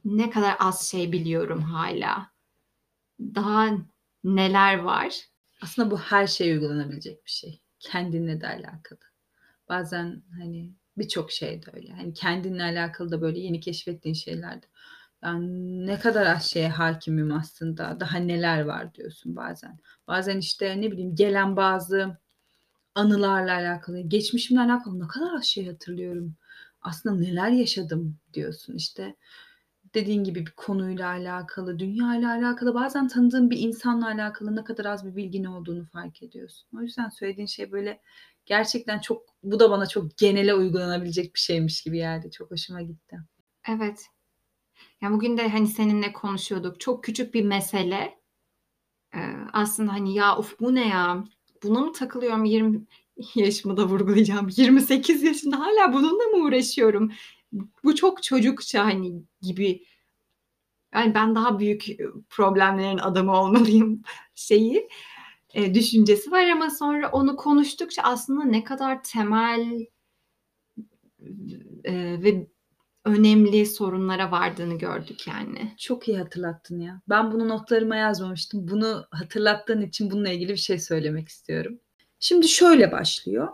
[0.06, 2.32] ne kadar az şey biliyorum hala.
[3.20, 3.70] Daha
[4.26, 5.16] neler var?
[5.62, 7.62] Aslında bu her şeye uygulanabilecek bir şey.
[7.80, 9.00] Kendinle de alakalı.
[9.70, 11.94] Bazen hani birçok şey de öyle.
[11.94, 14.66] Hani kendinle alakalı da böyle yeni keşfettiğin şeylerde.
[15.24, 18.00] Yani ne kadar az şeye hakimim aslında.
[18.00, 19.80] Daha neler var diyorsun bazen.
[20.08, 22.18] Bazen işte ne bileyim gelen bazı
[22.96, 26.36] anılarla alakalı, geçmişimle alakalı ne kadar az şey hatırlıyorum.
[26.82, 29.16] Aslında neler yaşadım diyorsun işte
[29.96, 34.86] dediğin gibi bir konuyla alakalı, dünya ile alakalı, bazen tanıdığın bir insanla alakalı ne kadar
[34.86, 36.78] az bir bilgin olduğunu fark ediyorsun.
[36.78, 38.02] O yüzden söylediğin şey böyle
[38.46, 42.32] gerçekten çok bu da bana çok genele uygulanabilecek bir şeymiş gibi geldi.
[42.32, 43.18] Çok hoşuma gitti.
[43.70, 44.06] Evet.
[45.02, 46.80] Ya bugün de hani seninle konuşuyorduk.
[46.80, 48.20] Çok küçük bir mesele.
[49.16, 49.20] Ee,
[49.54, 51.24] aslında hani ya of bu ne ya?
[51.64, 52.86] Buna mı takılıyorum 20
[53.36, 54.50] yaşımı da vurgulayacağım.
[54.58, 57.12] 28 yaşında hala bununla mı uğraşıyorum?
[57.84, 59.84] Bu çok çocukça hani gibi
[60.94, 61.86] yani ben daha büyük
[62.30, 64.02] problemlerin adamı olmalıyım
[64.36, 64.90] şeyi
[65.54, 69.86] e, düşüncesi var ama sonra onu konuştukça aslında ne kadar temel
[71.84, 72.48] e, ve
[73.06, 75.76] önemli sorunlara vardığını gördük yani.
[75.78, 77.02] Çok iyi hatırlattın ya.
[77.10, 78.68] Ben bunu notlarıma yazmamıştım.
[78.68, 81.80] Bunu hatırlattığın için bununla ilgili bir şey söylemek istiyorum.
[82.20, 83.48] Şimdi şöyle başlıyor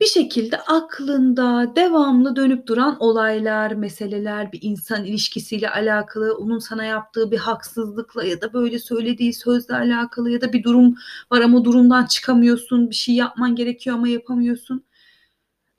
[0.00, 7.30] bir şekilde aklında devamlı dönüp duran olaylar, meseleler, bir insan ilişkisiyle alakalı, onun sana yaptığı
[7.30, 10.96] bir haksızlıkla ya da böyle söylediği sözle alakalı ya da bir durum
[11.32, 14.84] var ama durumdan çıkamıyorsun, bir şey yapman gerekiyor ama yapamıyorsun.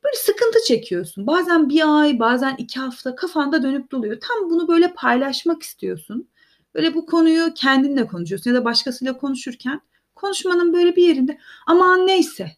[0.03, 1.27] Böyle sıkıntı çekiyorsun.
[1.27, 4.17] Bazen bir ay, bazen iki hafta kafanda dönüp doluyor.
[4.21, 6.29] Tam bunu böyle paylaşmak istiyorsun.
[6.75, 9.81] Böyle bu konuyu kendinle konuşuyorsun ya da başkasıyla konuşurken
[10.15, 12.56] konuşmanın böyle bir yerinde aman neyse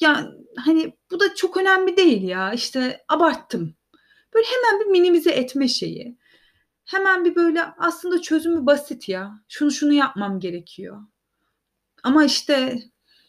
[0.00, 3.74] ya hani bu da çok önemli değil ya işte abarttım.
[4.34, 6.18] Böyle hemen bir minimize etme şeyi.
[6.84, 9.32] Hemen bir böyle aslında çözümü basit ya.
[9.48, 11.02] Şunu şunu yapmam gerekiyor.
[12.02, 12.82] Ama işte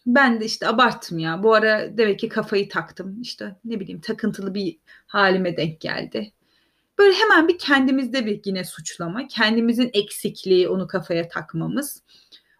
[0.05, 1.43] ben de işte abarttım ya.
[1.43, 3.21] Bu ara demek ki kafayı taktım.
[3.21, 6.33] İşte ne bileyim takıntılı bir halime denk geldi.
[6.97, 9.27] Böyle hemen bir kendimizde bir yine suçlama.
[9.27, 12.03] Kendimizin eksikliği onu kafaya takmamız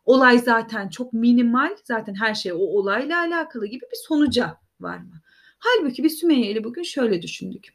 [0.06, 1.76] olay zaten çok minimal.
[1.84, 5.22] Zaten her şey o olayla alakalı gibi bir sonuca var mı?
[5.60, 7.74] Halbuki biz Sümeyye ile bugün şöyle düşündük.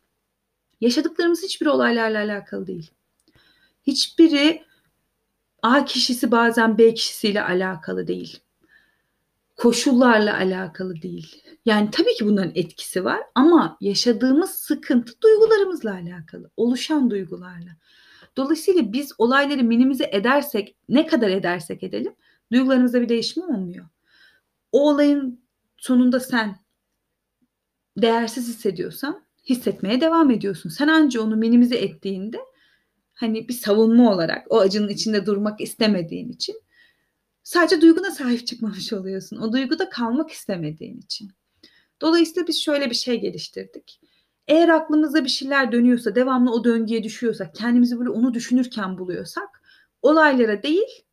[0.81, 2.91] Yaşadıklarımız hiçbir olaylarla alakalı değil.
[3.87, 4.65] Hiçbiri
[5.63, 8.41] A kişisi bazen B kişisiyle alakalı değil.
[9.57, 11.43] Koşullarla alakalı değil.
[11.65, 16.51] Yani tabii ki bunların etkisi var ama yaşadığımız sıkıntı duygularımızla alakalı.
[16.57, 17.71] Oluşan duygularla.
[18.39, 22.15] Dolayısıyla biz olayları minimize edersek, ne kadar edersek edelim,
[22.53, 23.87] duygularımızda bir değişim olmuyor.
[24.73, 25.41] O olayın
[25.77, 26.57] sonunda sen
[27.97, 30.71] değersiz hissediyorsan hissetmeye devam ediyorsun.
[30.71, 32.39] Sen anca onu minimize ettiğinde
[33.15, 36.57] hani bir savunma olarak o acının içinde durmak istemediğin için
[37.43, 39.37] sadece duyguna sahip çıkmamış oluyorsun.
[39.37, 41.31] O duyguda kalmak istemediğin için.
[42.01, 44.01] Dolayısıyla biz şöyle bir şey geliştirdik.
[44.49, 49.63] Eğer aklımızda bir şeyler dönüyorsa, devamlı o döngüye düşüyorsak, kendimizi böyle onu düşünürken buluyorsak,
[50.03, 51.05] olaylara değil,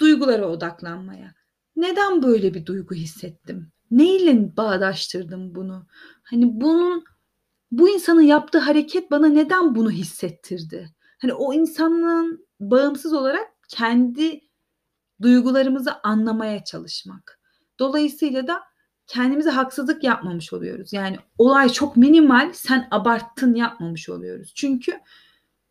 [0.00, 1.34] duygulara odaklanmaya.
[1.76, 3.72] Neden böyle bir duygu hissettim?
[3.90, 5.86] Neyle bağdaştırdım bunu?
[6.22, 7.04] Hani bunun
[7.70, 10.94] bu insanın yaptığı hareket bana neden bunu hissettirdi?
[11.18, 14.40] Hani o insanın bağımsız olarak kendi
[15.22, 17.40] duygularımızı anlamaya çalışmak.
[17.78, 18.60] Dolayısıyla da
[19.06, 20.92] kendimize haksızlık yapmamış oluyoruz.
[20.92, 24.52] Yani olay çok minimal, sen abarttın yapmamış oluyoruz.
[24.54, 25.00] Çünkü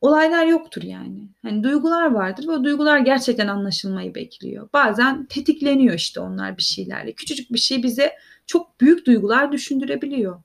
[0.01, 1.27] olaylar yoktur yani.
[1.41, 4.69] Hani duygular vardır ve o duygular gerçekten anlaşılmayı bekliyor.
[4.73, 7.11] Bazen tetikleniyor işte onlar bir şeylerle.
[7.13, 8.13] Küçücük bir şey bize
[8.45, 10.41] çok büyük duygular düşündürebiliyor.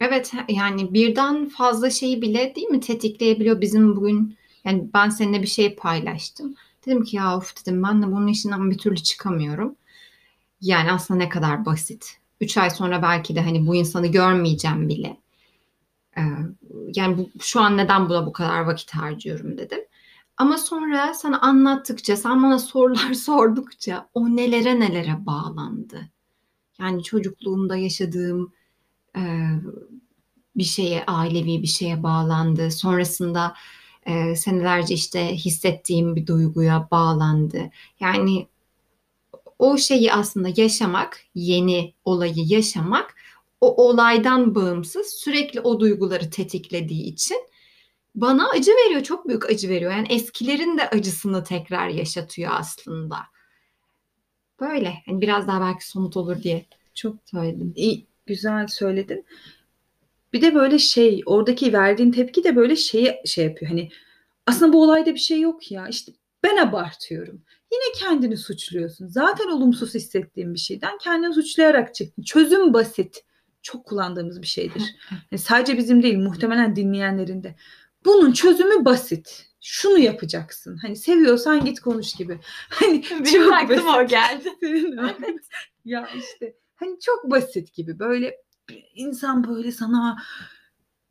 [0.00, 4.36] Evet yani birden fazla şeyi bile değil mi tetikleyebiliyor bizim bugün.
[4.64, 6.54] Yani ben seninle bir şey paylaştım.
[6.86, 9.76] Dedim ki ya of dedim ben de bunun işinden bir türlü çıkamıyorum.
[10.62, 12.18] Yani aslında ne kadar basit.
[12.40, 15.16] Üç ay sonra belki de hani bu insanı görmeyeceğim bile.
[16.18, 16.22] Ee,
[16.96, 19.80] yani bu, şu an neden buna bu kadar vakit harcıyorum dedim.
[20.36, 26.08] Ama sonra sana anlattıkça, sen bana sorular sordukça o nelere nelere bağlandı.
[26.78, 28.52] Yani çocukluğumda yaşadığım
[29.16, 29.22] e,
[30.56, 32.70] bir şeye, ailevi bir şeye bağlandı.
[32.70, 33.54] Sonrasında
[34.06, 37.70] e, senelerce işte hissettiğim bir duyguya bağlandı.
[38.00, 38.46] Yani
[39.62, 43.14] o şeyi aslında yaşamak, yeni olayı yaşamak
[43.60, 47.36] o olaydan bağımsız sürekli o duyguları tetiklediği için
[48.14, 49.92] bana acı veriyor, çok büyük acı veriyor.
[49.92, 53.16] Yani eskilerin de acısını tekrar yaşatıyor aslında.
[54.60, 54.94] Böyle.
[55.06, 57.72] Yani biraz daha belki somut olur diye çok söyledim.
[57.76, 59.26] İyi, güzel söyledin.
[60.32, 63.68] Bir de böyle şey, oradaki verdiğin tepki de böyle şeyi şey yapıyor.
[63.68, 63.90] Hani
[64.46, 65.88] aslında bu olayda bir şey yok ya.
[65.88, 67.42] İşte ben abartıyorum.
[67.72, 69.08] Yine kendini suçluyorsun.
[69.08, 72.22] Zaten olumsuz hissettiğin bir şeyden kendini suçlayarak çıktın.
[72.22, 73.24] Çözüm basit.
[73.62, 74.82] Çok kullandığımız bir şeydir.
[75.10, 77.56] Yani sadece bizim değil, muhtemelen dinleyenlerin de.
[78.04, 79.46] Bunun çözümü basit.
[79.60, 80.76] Şunu yapacaksın.
[80.76, 82.40] Hani seviyorsan git konuş gibi.
[82.68, 84.48] Hani Benim aklıma o geldi.
[84.62, 85.48] evet.
[85.84, 87.98] ya işte hani çok basit gibi.
[87.98, 88.36] Böyle
[88.94, 90.22] insan böyle sana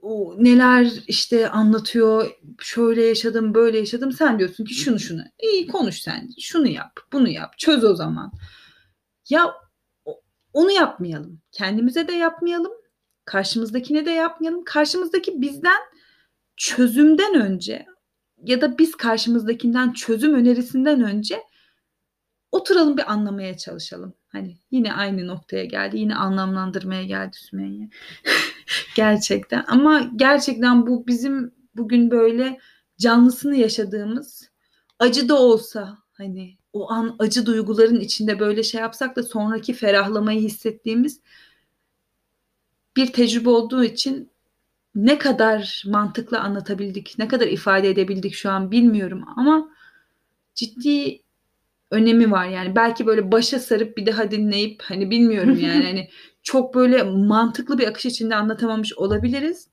[0.02, 2.32] o neler işte anlatıyor.
[2.60, 4.12] Şöyle yaşadım, böyle yaşadım.
[4.12, 5.22] Sen diyorsun ki şunu şunu.
[5.44, 6.30] İyi konuş sen.
[6.40, 7.58] Şunu yap, bunu yap.
[7.58, 8.32] Çöz o zaman.
[9.30, 9.56] Ya
[10.54, 11.42] onu yapmayalım.
[11.52, 12.72] Kendimize de yapmayalım.
[13.26, 14.64] Karşımızdakine de yapmayalım.
[14.64, 15.82] Karşımızdaki bizden
[16.58, 17.86] çözümden önce
[18.44, 21.44] ya da biz karşımızdakinden çözüm önerisinden önce
[22.52, 24.14] oturalım bir anlamaya çalışalım.
[24.28, 25.98] Hani yine aynı noktaya geldi.
[25.98, 27.90] Yine anlamlandırmaya geldi Sümeyye.
[28.96, 29.66] gerçekten.
[29.68, 32.60] Ama gerçekten bu bizim bugün böyle
[32.98, 34.50] canlısını yaşadığımız
[35.00, 40.42] acı da olsa hani o an acı duyguların içinde böyle şey yapsak da sonraki ferahlamayı
[40.42, 41.22] hissettiğimiz
[42.96, 44.32] bir tecrübe olduğu için
[44.96, 49.70] ne kadar mantıklı anlatabildik, ne kadar ifade edebildik şu an bilmiyorum ama
[50.56, 51.22] ciddi
[51.92, 52.76] önemi var yani.
[52.76, 56.10] Belki böyle başa sarıp bir daha dinleyip hani bilmiyorum yani hani
[56.44, 59.68] çok böyle mantıklı bir akış içinde anlatamamış olabiliriz.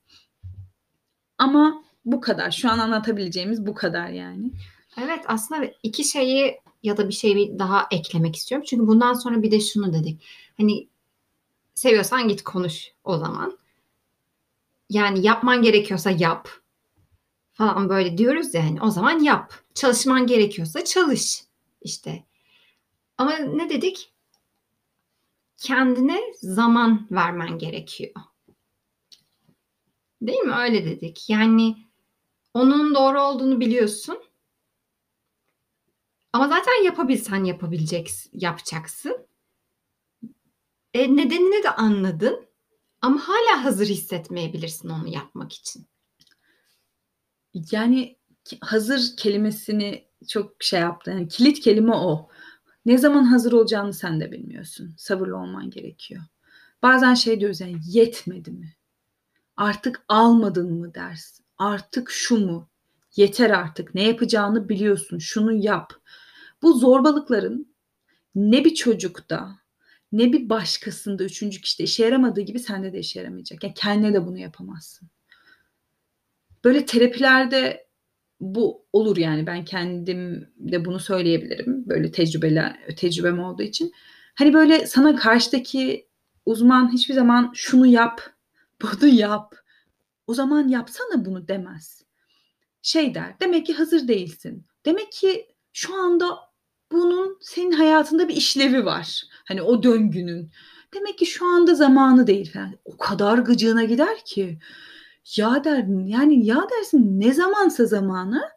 [1.37, 2.51] Ama bu kadar.
[2.51, 4.51] Şu an anlatabileceğimiz bu kadar yani.
[4.97, 8.65] Evet aslında iki şeyi ya da bir şeyi daha eklemek istiyorum.
[8.69, 10.21] Çünkü bundan sonra bir de şunu dedik.
[10.57, 10.87] Hani
[11.75, 13.57] seviyorsan git konuş o zaman.
[14.89, 16.49] Yani yapman gerekiyorsa yap
[17.51, 19.53] falan böyle diyoruz ya hani o zaman yap.
[19.73, 21.48] Çalışman gerekiyorsa çalış
[21.81, 22.25] işte.
[23.17, 24.13] Ama ne dedik?
[25.57, 28.13] Kendine zaman vermen gerekiyor.
[30.21, 30.55] Değil mi?
[30.55, 31.29] Öyle dedik.
[31.29, 31.77] Yani
[32.53, 34.23] onun doğru olduğunu biliyorsun.
[36.33, 39.27] Ama zaten yapabilsen yapabileceksin, yapacaksın.
[40.93, 42.49] E, nedenini de anladın.
[43.01, 45.87] Ama hala hazır hissetmeyebilirsin onu yapmak için.
[47.71, 48.19] Yani
[48.61, 51.11] hazır kelimesini çok şey yaptı.
[51.11, 52.29] Yani kilit kelime o.
[52.85, 54.93] Ne zaman hazır olacağını sen de bilmiyorsun.
[54.97, 56.21] Sabırlı olman gerekiyor.
[56.81, 58.73] Bazen şey diyoruz yani yetmedi mi?
[59.57, 61.45] Artık almadın mı dersin?
[61.57, 62.69] Artık şu mu?
[63.15, 63.95] Yeter artık.
[63.95, 65.17] Ne yapacağını biliyorsun.
[65.17, 65.93] Şunu yap.
[66.61, 67.75] Bu zorbalıkların
[68.35, 69.59] ne bir çocukta
[70.11, 73.63] ne bir başkasında üçüncü kişide işe yaramadığı gibi sende de işe yaramayacak.
[73.63, 75.09] Yani kendine de bunu yapamazsın.
[76.63, 77.88] Böyle terapilerde
[78.39, 81.83] bu olur yani ben kendim de bunu söyleyebilirim.
[81.89, 82.61] Böyle tecrübeli
[82.95, 83.93] tecrübem olduğu için.
[84.35, 86.07] Hani böyle sana karşıdaki
[86.45, 88.21] uzman hiçbir zaman şunu yap,
[88.81, 89.55] bunu yap.
[90.27, 92.03] O zaman yapsana bunu demez.
[92.81, 93.39] Şey der.
[93.39, 94.65] Demek ki hazır değilsin.
[94.85, 96.39] Demek ki şu anda
[96.91, 99.23] bunun senin hayatında bir işlevi var.
[99.45, 100.51] Hani o döngünün.
[100.93, 102.75] Demek ki şu anda zamanı değil falan.
[102.85, 104.59] O kadar gıcığına gider ki.
[105.37, 108.49] Ya der yani ya dersin ne zamansa zamanı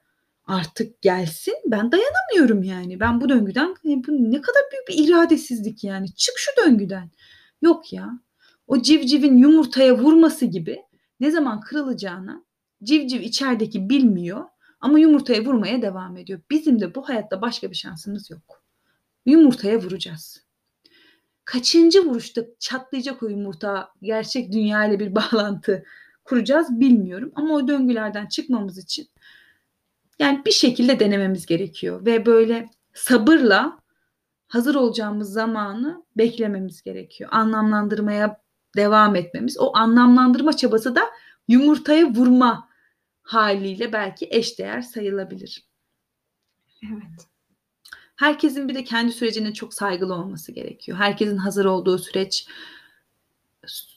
[0.46, 1.54] artık gelsin.
[1.66, 3.00] Ben dayanamıyorum yani.
[3.00, 6.14] Ben bu döngüden bu ne kadar büyük bir iradesizlik yani.
[6.14, 7.10] Çık şu döngüden.
[7.62, 8.10] Yok ya.
[8.66, 10.82] O civcivin yumurtaya vurması gibi
[11.20, 12.44] ne zaman kırılacağını
[12.82, 14.44] civciv içerideki bilmiyor.
[14.80, 16.40] Ama yumurtaya vurmaya devam ediyor.
[16.50, 18.64] Bizim de bu hayatta başka bir şansımız yok.
[19.26, 20.44] Yumurtaya vuracağız.
[21.44, 25.84] Kaçıncı vuruşta çatlayacak o yumurta gerçek dünya ile bir bağlantı
[26.24, 27.32] kuracağız bilmiyorum.
[27.34, 29.08] Ama o döngülerden çıkmamız için
[30.18, 33.78] yani bir şekilde denememiz gerekiyor ve böyle sabırla
[34.48, 37.30] hazır olacağımız zamanı beklememiz gerekiyor.
[37.32, 38.40] Anlamlandırmaya
[38.76, 39.58] devam etmemiz.
[39.58, 41.10] O anlamlandırma çabası da
[41.48, 42.68] yumurtaya vurma
[43.22, 45.66] haliyle belki eşdeğer sayılabilir.
[46.84, 47.28] Evet.
[48.16, 50.98] Herkesin bir de kendi sürecine çok saygılı olması gerekiyor.
[50.98, 52.46] Herkesin hazır olduğu süreç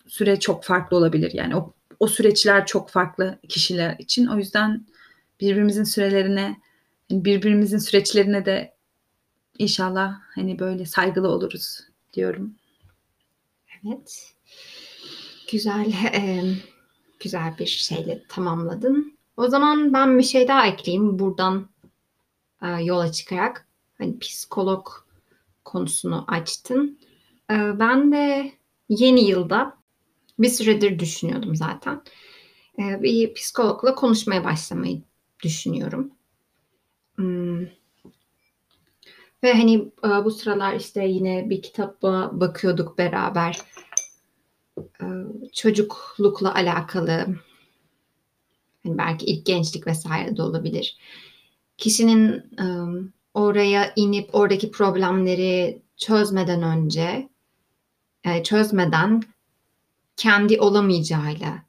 [0.08, 1.32] süre çok farklı olabilir.
[1.34, 4.28] Yani o, o süreçler çok farklı kişiler için.
[4.28, 4.86] O yüzden
[5.42, 6.62] birbirimizin sürelerine,
[7.12, 8.76] birbirimizin süreçlerine de
[9.58, 11.80] inşallah hani böyle saygılı oluruz
[12.14, 12.56] diyorum.
[13.86, 14.36] Evet.
[15.52, 15.94] Güzel,
[17.20, 19.18] güzel bir şeyle tamamladın.
[19.38, 21.70] O zaman ben bir şey daha ekleyeyim buradan
[22.62, 23.68] e, yola çıkarak.
[23.98, 24.88] Hani psikolog
[25.66, 27.00] konusunu açtın.
[27.52, 28.52] E, ben de
[28.90, 29.78] yeni yılda
[30.40, 32.02] bir süredir düşünüyordum zaten.
[32.80, 35.02] E, bir psikologla konuşmaya başlamayı
[35.44, 36.12] düşünüyorum.
[37.16, 37.62] Hmm.
[39.44, 43.62] Ve hani e, bu sıralar işte yine bir kitaba bakıyorduk beraber.
[44.78, 45.06] E,
[45.54, 47.26] çocuklukla alakalı
[48.84, 50.98] hani belki ilk gençlik vesaire de olabilir.
[51.78, 52.66] Kişinin e,
[53.34, 57.30] oraya inip oradaki problemleri çözmeden önce
[58.44, 59.22] çözmeden
[60.18, 61.66] kendi olamayacağıyla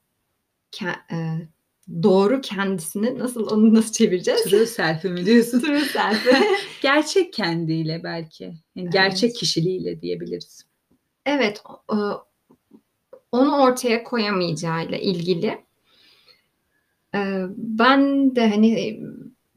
[2.02, 4.42] doğru kendisini nasıl onu nasıl çevireceğiz?
[4.44, 5.60] True self'i mi diyorsun?
[5.66, 6.36] True self'i.
[6.82, 8.44] gerçek kendiyle belki.
[8.44, 8.92] Yani evet.
[8.92, 10.66] Gerçek kişiliğiyle diyebiliriz.
[11.26, 11.62] Evet.
[13.32, 15.66] Onu ortaya koyamayacağıyla ilgili.
[17.56, 19.00] Ben de hani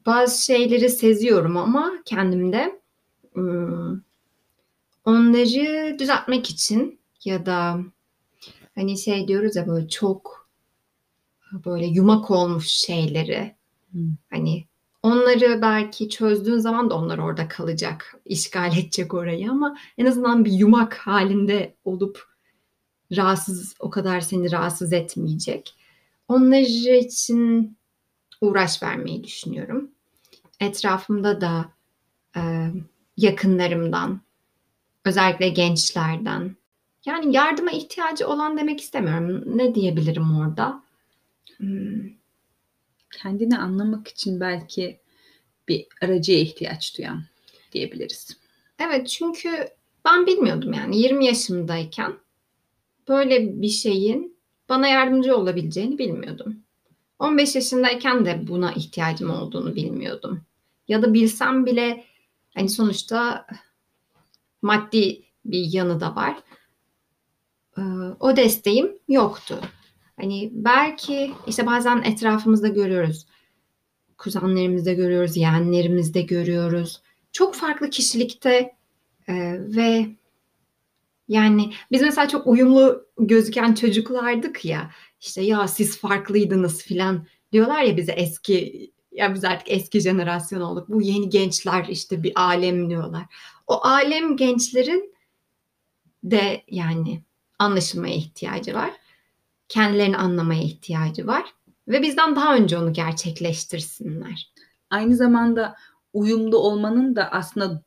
[0.06, 2.80] bazı şeyleri seziyorum ama kendimde
[5.04, 7.80] onları düzeltmek için ya da
[8.80, 10.48] hani şey diyoruz ya böyle çok
[11.52, 13.54] böyle yumak olmuş şeyleri.
[13.90, 14.14] Hmm.
[14.30, 14.64] Hani
[15.02, 20.52] onları belki çözdüğün zaman da onlar orada kalacak, işgal edecek orayı ama en azından bir
[20.52, 22.24] yumak halinde olup
[23.16, 25.74] rahatsız o kadar seni rahatsız etmeyecek.
[26.28, 26.60] Onlar
[27.00, 27.76] için
[28.40, 29.90] uğraş vermeyi düşünüyorum.
[30.60, 31.72] Etrafımda da
[32.36, 32.70] e,
[33.16, 34.20] yakınlarımdan,
[35.04, 36.56] özellikle gençlerden.
[37.06, 39.42] Yani yardıma ihtiyacı olan demek istemiyorum.
[39.46, 40.82] Ne diyebilirim orada?
[41.56, 42.10] Hmm.
[43.10, 45.00] kendini anlamak için belki
[45.68, 47.24] bir aracıya ihtiyaç duyan
[47.72, 48.36] diyebiliriz.
[48.78, 49.68] Evet çünkü
[50.04, 52.12] ben bilmiyordum yani 20 yaşımdayken
[53.08, 54.36] böyle bir şeyin
[54.68, 56.56] bana yardımcı olabileceğini bilmiyordum.
[57.18, 60.42] 15 yaşındayken de buna ihtiyacım olduğunu bilmiyordum.
[60.88, 62.04] Ya da bilsem bile
[62.54, 63.46] hani sonuçta
[64.62, 66.36] maddi bir yanı da var.
[67.78, 67.82] Ee,
[68.20, 69.60] o desteğim yoktu.
[70.20, 73.26] Hani belki işte bazen etrafımızda görüyoruz.
[74.18, 77.02] Kuzenlerimizde görüyoruz, yeğenlerimizde görüyoruz.
[77.32, 78.74] Çok farklı kişilikte
[79.28, 80.06] e, ve
[81.28, 84.90] yani biz mesela çok uyumlu gözüken çocuklardık ya.
[85.20, 90.88] İşte ya siz farklıydınız filan diyorlar ya bize eski ya biz artık eski jenerasyon olduk.
[90.88, 93.22] Bu yeni gençler işte bir alem diyorlar.
[93.66, 95.14] O alem gençlerin
[96.24, 97.22] de yani
[97.60, 98.90] anlaşılmaya ihtiyacı var
[99.70, 101.44] kendilerini anlamaya ihtiyacı var
[101.88, 104.52] ve bizden daha önce onu gerçekleştirsinler.
[104.90, 105.76] Aynı zamanda
[106.12, 107.82] uyumlu olmanın da aslında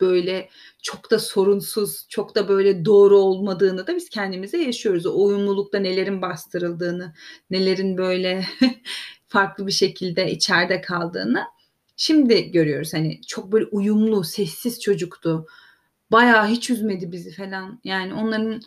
[0.00, 0.48] böyle
[0.82, 5.06] çok da sorunsuz, çok da böyle doğru olmadığını da biz kendimize yaşıyoruz.
[5.06, 7.14] O uyumlulukta nelerin bastırıldığını,
[7.50, 8.46] nelerin böyle
[9.28, 11.44] farklı bir şekilde içeride kaldığını
[11.96, 12.94] şimdi görüyoruz.
[12.94, 15.46] Hani çok böyle uyumlu, sessiz çocuktu.
[16.12, 17.80] Bayağı hiç üzmedi bizi falan.
[17.84, 18.62] Yani onların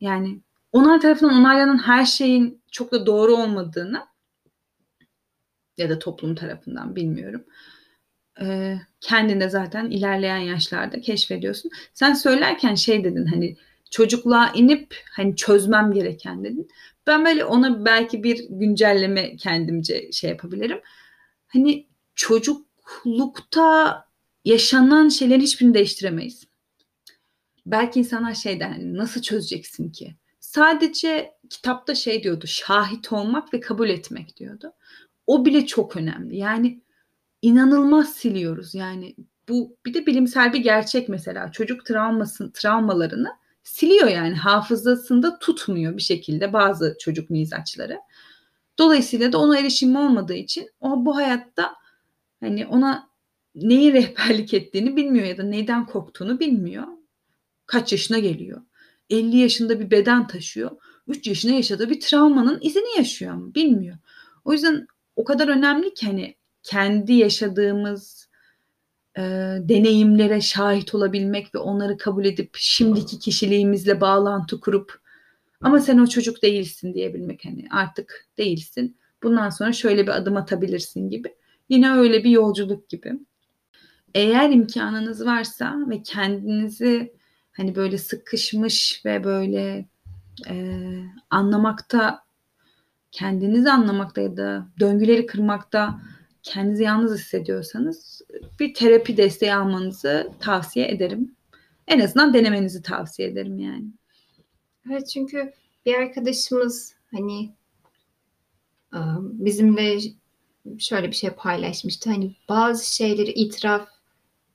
[0.00, 0.40] yani
[0.72, 4.06] onlar tarafından onaylanan her şeyin çok da doğru olmadığını
[5.76, 7.44] ya da toplum tarafından bilmiyorum.
[8.40, 11.70] Ee, kendinde zaten ilerleyen yaşlarda keşfediyorsun.
[11.94, 13.56] Sen söylerken şey dedin hani
[13.90, 16.68] çocukluğa inip hani çözmem gereken dedin.
[17.06, 20.80] Ben böyle ona belki bir güncelleme kendimce şey yapabilirim.
[21.46, 24.04] Hani çocuklukta
[24.44, 26.45] yaşanan şeylerin hiçbirini değiştiremeyiz.
[27.66, 30.16] Belki insanlar şey der hani nasıl çözeceksin ki?
[30.40, 34.72] Sadece kitapta şey diyordu, şahit olmak ve kabul etmek diyordu.
[35.26, 36.36] O bile çok önemli.
[36.36, 36.80] Yani
[37.42, 38.74] inanılmaz siliyoruz.
[38.74, 39.16] Yani
[39.48, 41.52] bu bir de bilimsel bir gerçek mesela.
[41.52, 43.28] Çocuk travmasın travmalarını
[43.62, 47.98] siliyor yani hafızasında tutmuyor bir şekilde bazı çocuk mizaçları.
[48.78, 51.74] Dolayısıyla da ona erişim olmadığı için o bu hayatta
[52.40, 53.10] hani ona
[53.54, 56.95] neyi rehberlik ettiğini bilmiyor ya da neyden korktuğunu bilmiyor.
[57.66, 58.62] Kaç yaşına geliyor.
[59.10, 60.70] 50 yaşında bir beden taşıyor.
[61.08, 63.96] 3 yaşında yaşadığı bir travmanın izini yaşıyor ama bilmiyor.
[64.44, 64.86] O yüzden
[65.16, 68.28] o kadar önemli ki hani kendi yaşadığımız
[69.18, 69.22] e,
[69.60, 75.00] deneyimlere şahit olabilmek ve onları kabul edip şimdiki kişiliğimizle bağlantı kurup
[75.60, 78.96] ama sen o çocuk değilsin diyebilmek hani artık değilsin.
[79.22, 81.34] Bundan sonra şöyle bir adım atabilirsin gibi.
[81.68, 83.12] Yine öyle bir yolculuk gibi.
[84.14, 87.12] Eğer imkanınız varsa ve kendinizi
[87.56, 89.88] hani böyle sıkışmış ve böyle
[90.48, 90.74] e,
[91.30, 92.24] anlamakta
[93.12, 96.00] kendinizi anlamakta ya da döngüleri kırmakta
[96.42, 98.22] kendinizi yalnız hissediyorsanız
[98.60, 101.34] bir terapi desteği almanızı tavsiye ederim.
[101.88, 103.86] En azından denemenizi tavsiye ederim yani.
[104.90, 105.52] Evet çünkü
[105.86, 107.54] bir arkadaşımız hani
[109.22, 109.98] bizimle
[110.78, 112.10] şöyle bir şey paylaşmıştı.
[112.10, 113.88] Hani bazı şeyleri itiraf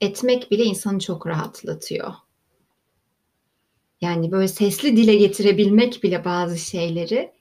[0.02, 2.14] etmek bile insanı çok rahatlatıyor.
[4.02, 7.32] Yani böyle sesli dile getirebilmek bile bazı şeyleri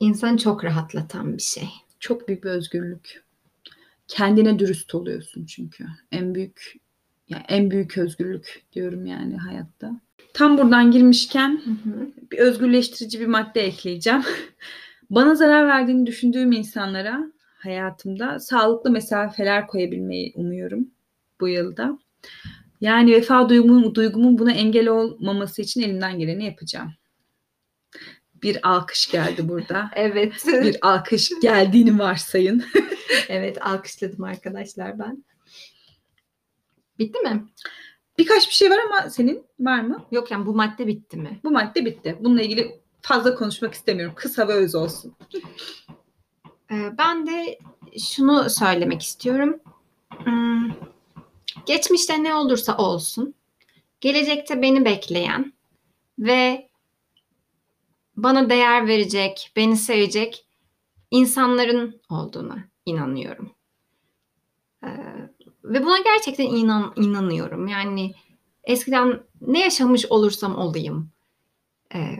[0.00, 1.68] insanı çok rahatlatan bir şey.
[2.00, 3.24] Çok büyük bir özgürlük.
[4.08, 5.86] Kendine dürüst oluyorsun çünkü.
[6.12, 6.74] En büyük
[7.28, 10.00] yani en büyük özgürlük diyorum yani hayatta.
[10.34, 12.10] Tam buradan girmişken hı hı.
[12.32, 14.22] bir özgürleştirici bir madde ekleyeceğim.
[15.10, 20.88] Bana zarar verdiğini düşündüğüm insanlara hayatımda sağlıklı mesafeler koyabilmeyi umuyorum
[21.40, 21.98] bu yılda.
[22.80, 26.92] Yani vefa duygumun, duygumun buna engel olmaması için elimden geleni yapacağım.
[28.42, 29.90] Bir alkış geldi burada.
[29.96, 30.44] evet.
[30.46, 32.64] Bir alkış geldiğini varsayın.
[33.28, 35.24] evet alkışladım arkadaşlar ben.
[36.98, 37.44] Bitti mi?
[38.18, 40.06] Birkaç bir şey var ama senin var mı?
[40.10, 41.40] Yok yani bu madde bitti mi?
[41.44, 42.16] Bu madde bitti.
[42.20, 44.14] Bununla ilgili fazla konuşmak istemiyorum.
[44.16, 45.14] Kısa ve öz olsun.
[46.72, 47.58] Ee, ben de
[47.98, 49.60] şunu söylemek istiyorum.
[51.66, 53.34] Geçmişte ne olursa olsun,
[54.00, 55.52] gelecekte beni bekleyen
[56.18, 56.70] ve
[58.16, 60.46] bana değer verecek, beni sevecek
[61.10, 63.54] insanların olduğuna inanıyorum.
[64.84, 64.88] Ee,
[65.64, 67.68] ve buna gerçekten inan inanıyorum.
[67.68, 68.14] Yani
[68.64, 71.10] eskiden ne yaşamış olursam olayım.
[71.94, 72.16] Ee,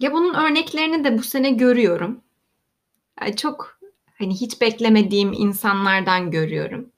[0.00, 2.20] ya bunun örneklerini de bu sene görüyorum.
[3.20, 3.78] Yani çok
[4.18, 6.91] hani hiç beklemediğim insanlardan görüyorum.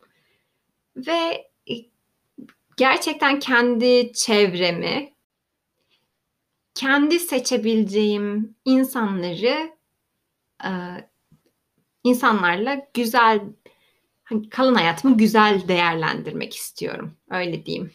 [0.97, 1.75] Ve e,
[2.77, 5.15] gerçekten kendi çevremi,
[6.75, 9.71] kendi seçebileceğim insanları
[10.65, 10.71] e,
[12.05, 13.41] insanlarla güzel
[14.25, 17.17] hani kalan hayatımı güzel değerlendirmek istiyorum.
[17.31, 17.91] Öyle diyeyim.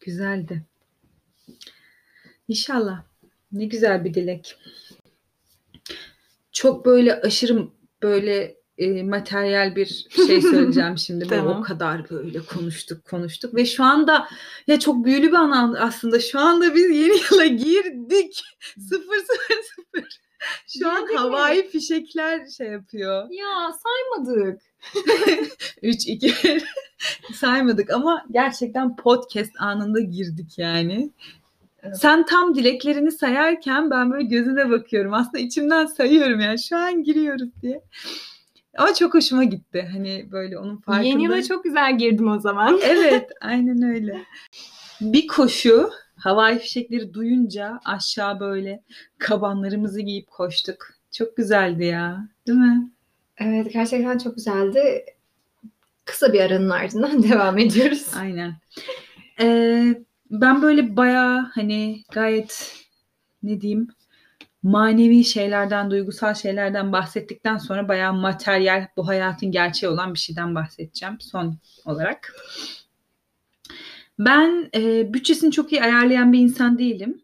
[0.00, 0.62] Güzeldi.
[2.48, 3.04] İnşallah.
[3.52, 4.56] Ne güzel bir dilek.
[6.52, 7.68] Çok böyle aşırı
[8.02, 11.28] böyle e, materyal bir şey söyleyeceğim şimdi.
[11.28, 11.60] tamam.
[11.60, 14.28] o kadar böyle konuştuk konuştuk ve şu anda
[14.66, 16.20] ya çok büyülü bir an aslında.
[16.20, 18.42] Şu anda biz yeni yıla girdik.
[18.78, 20.20] sıfır sıfır sıfır.
[20.66, 23.28] Şu an havai fişekler şey yapıyor.
[23.30, 24.60] Ya saymadık.
[25.82, 26.34] 3 2
[27.34, 31.10] saymadık ama gerçekten podcast anında girdik yani.
[31.94, 35.14] Sen tam dileklerini sayarken ben böyle gözüne bakıyorum.
[35.14, 37.80] Aslında içimden sayıyorum yani şu an giriyoruz diye.
[38.78, 39.88] Ama çok hoşuma gitti.
[39.92, 41.06] Hani böyle onun farkında.
[41.06, 42.80] Yeni yıla çok güzel girdim o zaman.
[42.84, 44.24] evet aynen öyle.
[45.00, 48.82] Bir koşu havai fişekleri duyunca aşağı böyle
[49.18, 50.86] kabanlarımızı giyip koştuk.
[51.12, 52.90] Çok güzeldi ya değil mi?
[53.38, 55.04] Evet gerçekten çok güzeldi.
[56.04, 58.06] Kısa bir aranın ardından devam ediyoruz.
[58.16, 58.54] Aynen.
[59.40, 59.94] Ee,
[60.30, 62.74] ben böyle bayağı hani gayet
[63.42, 63.88] ne diyeyim
[64.62, 71.16] manevi şeylerden, duygusal şeylerden bahsettikten sonra bayağı materyal, bu hayatın gerçeği olan bir şeyden bahsedeceğim
[71.20, 72.34] son olarak.
[74.18, 77.22] Ben e, bütçesini çok iyi ayarlayan bir insan değilim.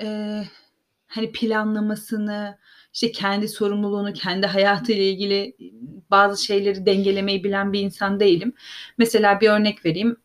[0.00, 0.38] E,
[1.06, 2.58] hani planlamasını,
[2.94, 5.56] işte kendi sorumluluğunu, kendi hayatıyla ilgili
[6.10, 8.52] bazı şeyleri dengelemeyi bilen bir insan değilim.
[8.98, 10.16] Mesela bir örnek vereyim.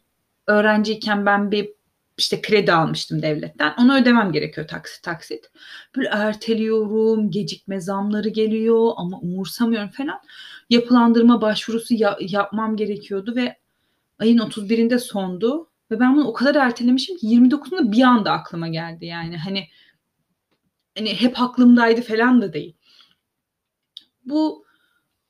[0.48, 1.77] Öğrenciyken ben bir
[2.18, 3.74] işte kredi almıştım devletten.
[3.80, 5.52] Onu ödemem gerekiyor taksit taksit.
[5.98, 10.20] Böyle erteliyorum, gecikme zamları geliyor ama umursamıyorum falan.
[10.70, 13.58] Yapılandırma başvurusu ya- yapmam gerekiyordu ve
[14.20, 15.70] ayın 31'inde sondu.
[15.92, 19.38] Ve ben bunu o kadar ertelemişim ki 29'unda bir anda aklıma geldi yani.
[19.38, 19.68] Hani
[20.98, 22.76] hani hep aklımdaydı falan da değil.
[24.26, 24.66] Bu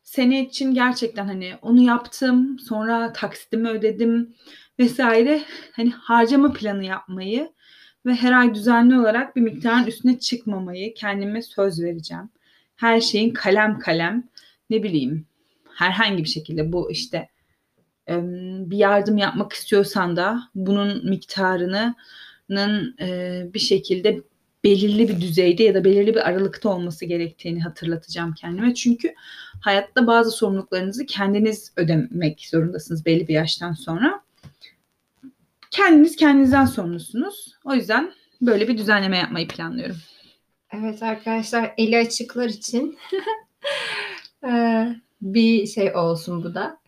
[0.04, 2.60] sene için gerçekten hani onu yaptım.
[2.60, 4.36] Sonra taksitimi ödedim
[4.80, 7.52] vesaire hani harcama planı yapmayı
[8.06, 12.30] ve her ay düzenli olarak bir miktarın üstüne çıkmamayı kendime söz vereceğim.
[12.76, 14.24] Her şeyin kalem kalem
[14.70, 15.26] ne bileyim
[15.76, 17.30] herhangi bir şekilde bu işte
[18.70, 21.96] bir yardım yapmak istiyorsan da bunun miktarının
[23.54, 24.22] bir şekilde
[24.64, 28.74] belirli bir düzeyde ya da belirli bir aralıkta olması gerektiğini hatırlatacağım kendime.
[28.74, 29.14] Çünkü
[29.62, 34.22] hayatta bazı sorumluluklarınızı kendiniz ödemek zorundasınız belli bir yaştan sonra.
[35.72, 37.56] Kendiniz kendinizden sorumlusunuz.
[37.66, 39.98] O yüzden böyle bir düzenleme yapmayı planlıyorum.
[40.72, 42.98] Evet arkadaşlar eli açıklar için
[44.48, 46.80] ee, bir şey olsun bu da.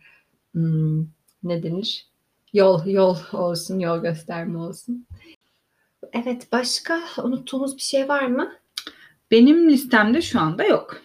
[0.52, 1.00] Hmm,
[1.42, 2.06] ne denir?
[2.52, 5.06] Yol, yol olsun, yol gösterme olsun.
[6.12, 8.52] Evet, başka unuttuğumuz bir şey var mı?
[9.30, 11.02] Benim listemde şu anda yok.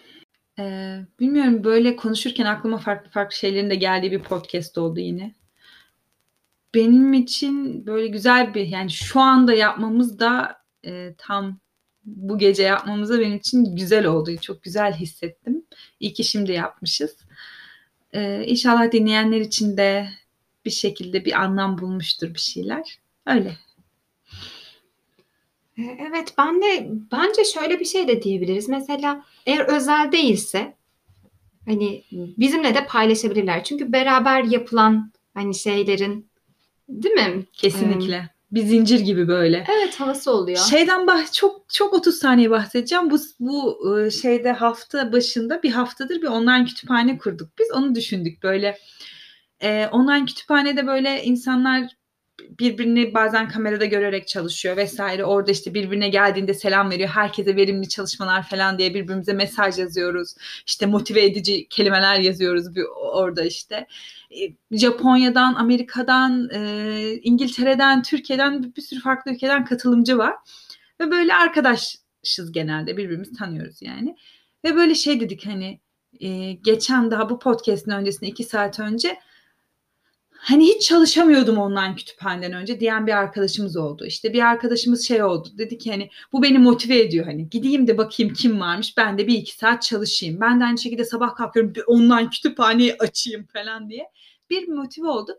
[0.58, 5.34] Ee, bilmiyorum böyle konuşurken aklıma farklı farklı şeylerin de geldiği bir podcast oldu yine.
[6.76, 11.58] Benim için böyle güzel bir yani şu anda yapmamız da e, tam
[12.04, 14.36] bu gece yapmamıza benim için güzel oldu.
[14.40, 15.64] Çok güzel hissettim.
[16.00, 17.16] İyi ki şimdi yapmışız.
[18.12, 20.08] Ee, inşallah dinleyenler için de
[20.64, 22.98] bir şekilde bir anlam bulmuştur bir şeyler.
[23.26, 23.56] Öyle.
[25.78, 28.68] Ee, evet ben de bence şöyle bir şey de diyebiliriz.
[28.68, 30.76] Mesela eğer özel değilse
[31.64, 33.64] hani bizimle de paylaşabilirler.
[33.64, 36.28] Çünkü beraber yapılan hani şeylerin
[36.88, 37.46] değil mi?
[37.52, 38.14] Kesinlikle.
[38.16, 39.64] Ee, bir zincir gibi böyle.
[39.78, 40.58] Evet havası oluyor.
[40.58, 43.10] Şeyden bah çok çok 30 saniye bahsedeceğim.
[43.10, 47.48] Bu bu ıı, şeyde hafta başında bir haftadır bir online kütüphane kurduk.
[47.58, 48.78] Biz onu düşündük böyle.
[49.60, 51.95] E, online kütüphanede böyle insanlar
[52.60, 55.24] birbirini bazen kamerada görerek çalışıyor vesaire.
[55.24, 57.08] Orada işte birbirine geldiğinde selam veriyor.
[57.08, 60.34] Herkese verimli çalışmalar falan diye birbirimize mesaj yazıyoruz.
[60.66, 63.86] İşte motive edici kelimeler yazıyoruz bir orada işte.
[64.30, 70.34] E, Japonya'dan, Amerika'dan, e, İngiltere'den, Türkiye'den bir sürü farklı ülkeden katılımcı var.
[71.00, 74.16] Ve böyle arkadaşız genelde birbirimizi tanıyoruz yani.
[74.64, 75.80] Ve böyle şey dedik hani
[76.20, 79.18] e, geçen daha bu podcast'ın öncesinde iki saat önce
[80.46, 84.06] hani hiç çalışamıyordum online kütüphaneden önce diyen bir arkadaşımız oldu.
[84.06, 85.48] İşte bir arkadaşımız şey oldu.
[85.58, 88.96] Dedi ki hani bu beni motive ediyor hani gideyim de bakayım kim varmış.
[88.96, 90.40] Ben de bir iki saat çalışayım.
[90.40, 94.04] Ben de aynı şekilde sabah kalkıyorum bir online kütüphaneyi açayım falan diye.
[94.50, 95.38] Bir motive olduk.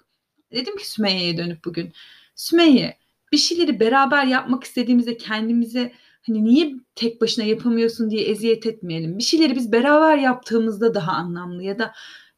[0.51, 1.93] Dedim ki Sümeyye'ye dönüp bugün.
[2.35, 2.97] Sümeyye
[3.31, 5.93] bir şeyleri beraber yapmak istediğimizde kendimize
[6.27, 9.17] hani niye tek başına yapamıyorsun diye eziyet etmeyelim.
[9.17, 11.93] Bir şeyleri biz beraber yaptığımızda daha anlamlı ya da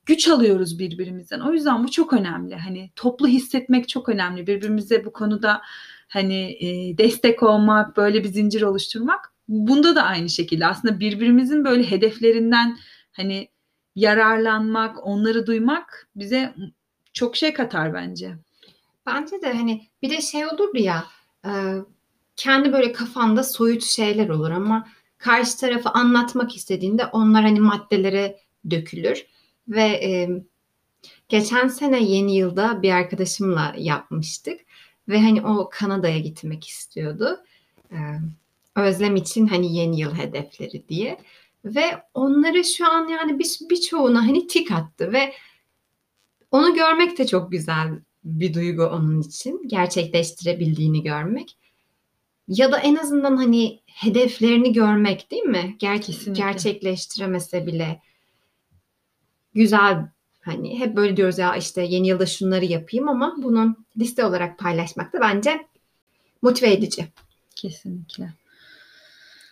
[0.09, 1.39] güç alıyoruz birbirimizden.
[1.39, 2.55] O yüzden bu çok önemli.
[2.55, 4.47] Hani toplu hissetmek çok önemli.
[4.47, 5.61] Birbirimize bu konuda
[6.07, 9.33] hani e, destek olmak, böyle bir zincir oluşturmak.
[9.47, 12.77] Bunda da aynı şekilde aslında birbirimizin böyle hedeflerinden
[13.11, 13.49] hani
[13.95, 16.53] yararlanmak, onları duymak bize
[17.13, 18.35] çok şey katar bence.
[19.05, 21.05] Bence de hani bir de şey olur ya
[21.45, 21.51] e,
[22.35, 24.87] kendi böyle kafanda soyut şeyler olur ama
[25.17, 28.39] karşı tarafı anlatmak istediğinde onlar hani maddelere
[28.69, 29.25] dökülür.
[29.69, 30.29] Ve e,
[31.29, 34.59] geçen sene yeni yılda bir arkadaşımla yapmıştık.
[35.07, 37.39] Ve hani o Kanada'ya gitmek istiyordu.
[37.91, 37.97] E,
[38.75, 41.19] özlem için hani yeni yıl hedefleri diye.
[41.65, 45.33] Ve onları şu an yani bir, birçoğuna hani tik attı ve
[46.51, 49.67] onu görmek de çok güzel bir duygu onun için.
[49.67, 51.57] Gerçekleştirebildiğini görmek.
[52.47, 55.77] Ya da en azından hani hedeflerini görmek değil mi?
[55.79, 58.01] Ger- gerçekleştiremese bile
[59.53, 59.97] güzel
[60.41, 65.13] hani hep böyle diyoruz ya işte yeni yılda şunları yapayım ama bunun liste olarak paylaşmak
[65.13, 65.67] da bence
[66.41, 67.07] motive edici.
[67.55, 68.33] Kesinlikle.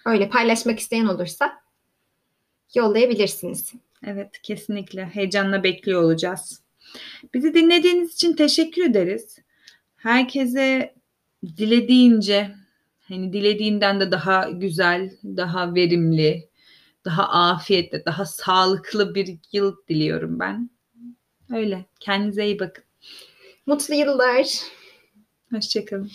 [0.05, 1.61] Öyle paylaşmak isteyen olursa
[2.75, 3.73] yollayabilirsiniz.
[4.03, 6.61] Evet kesinlikle heyecanla bekliyor olacağız.
[7.33, 9.39] Bizi dinlediğiniz için teşekkür ederiz.
[9.97, 10.95] Herkese
[11.57, 12.55] dilediğince
[13.07, 16.46] hani dilediğinden de daha güzel, daha verimli,
[17.08, 20.70] daha afiyetli, daha sağlıklı bir yıl diliyorum ben.
[21.53, 21.86] Öyle.
[21.99, 22.84] Kendinize iyi bakın.
[23.66, 24.47] Mutlu yıllar.
[25.53, 26.12] Hoşçakalın.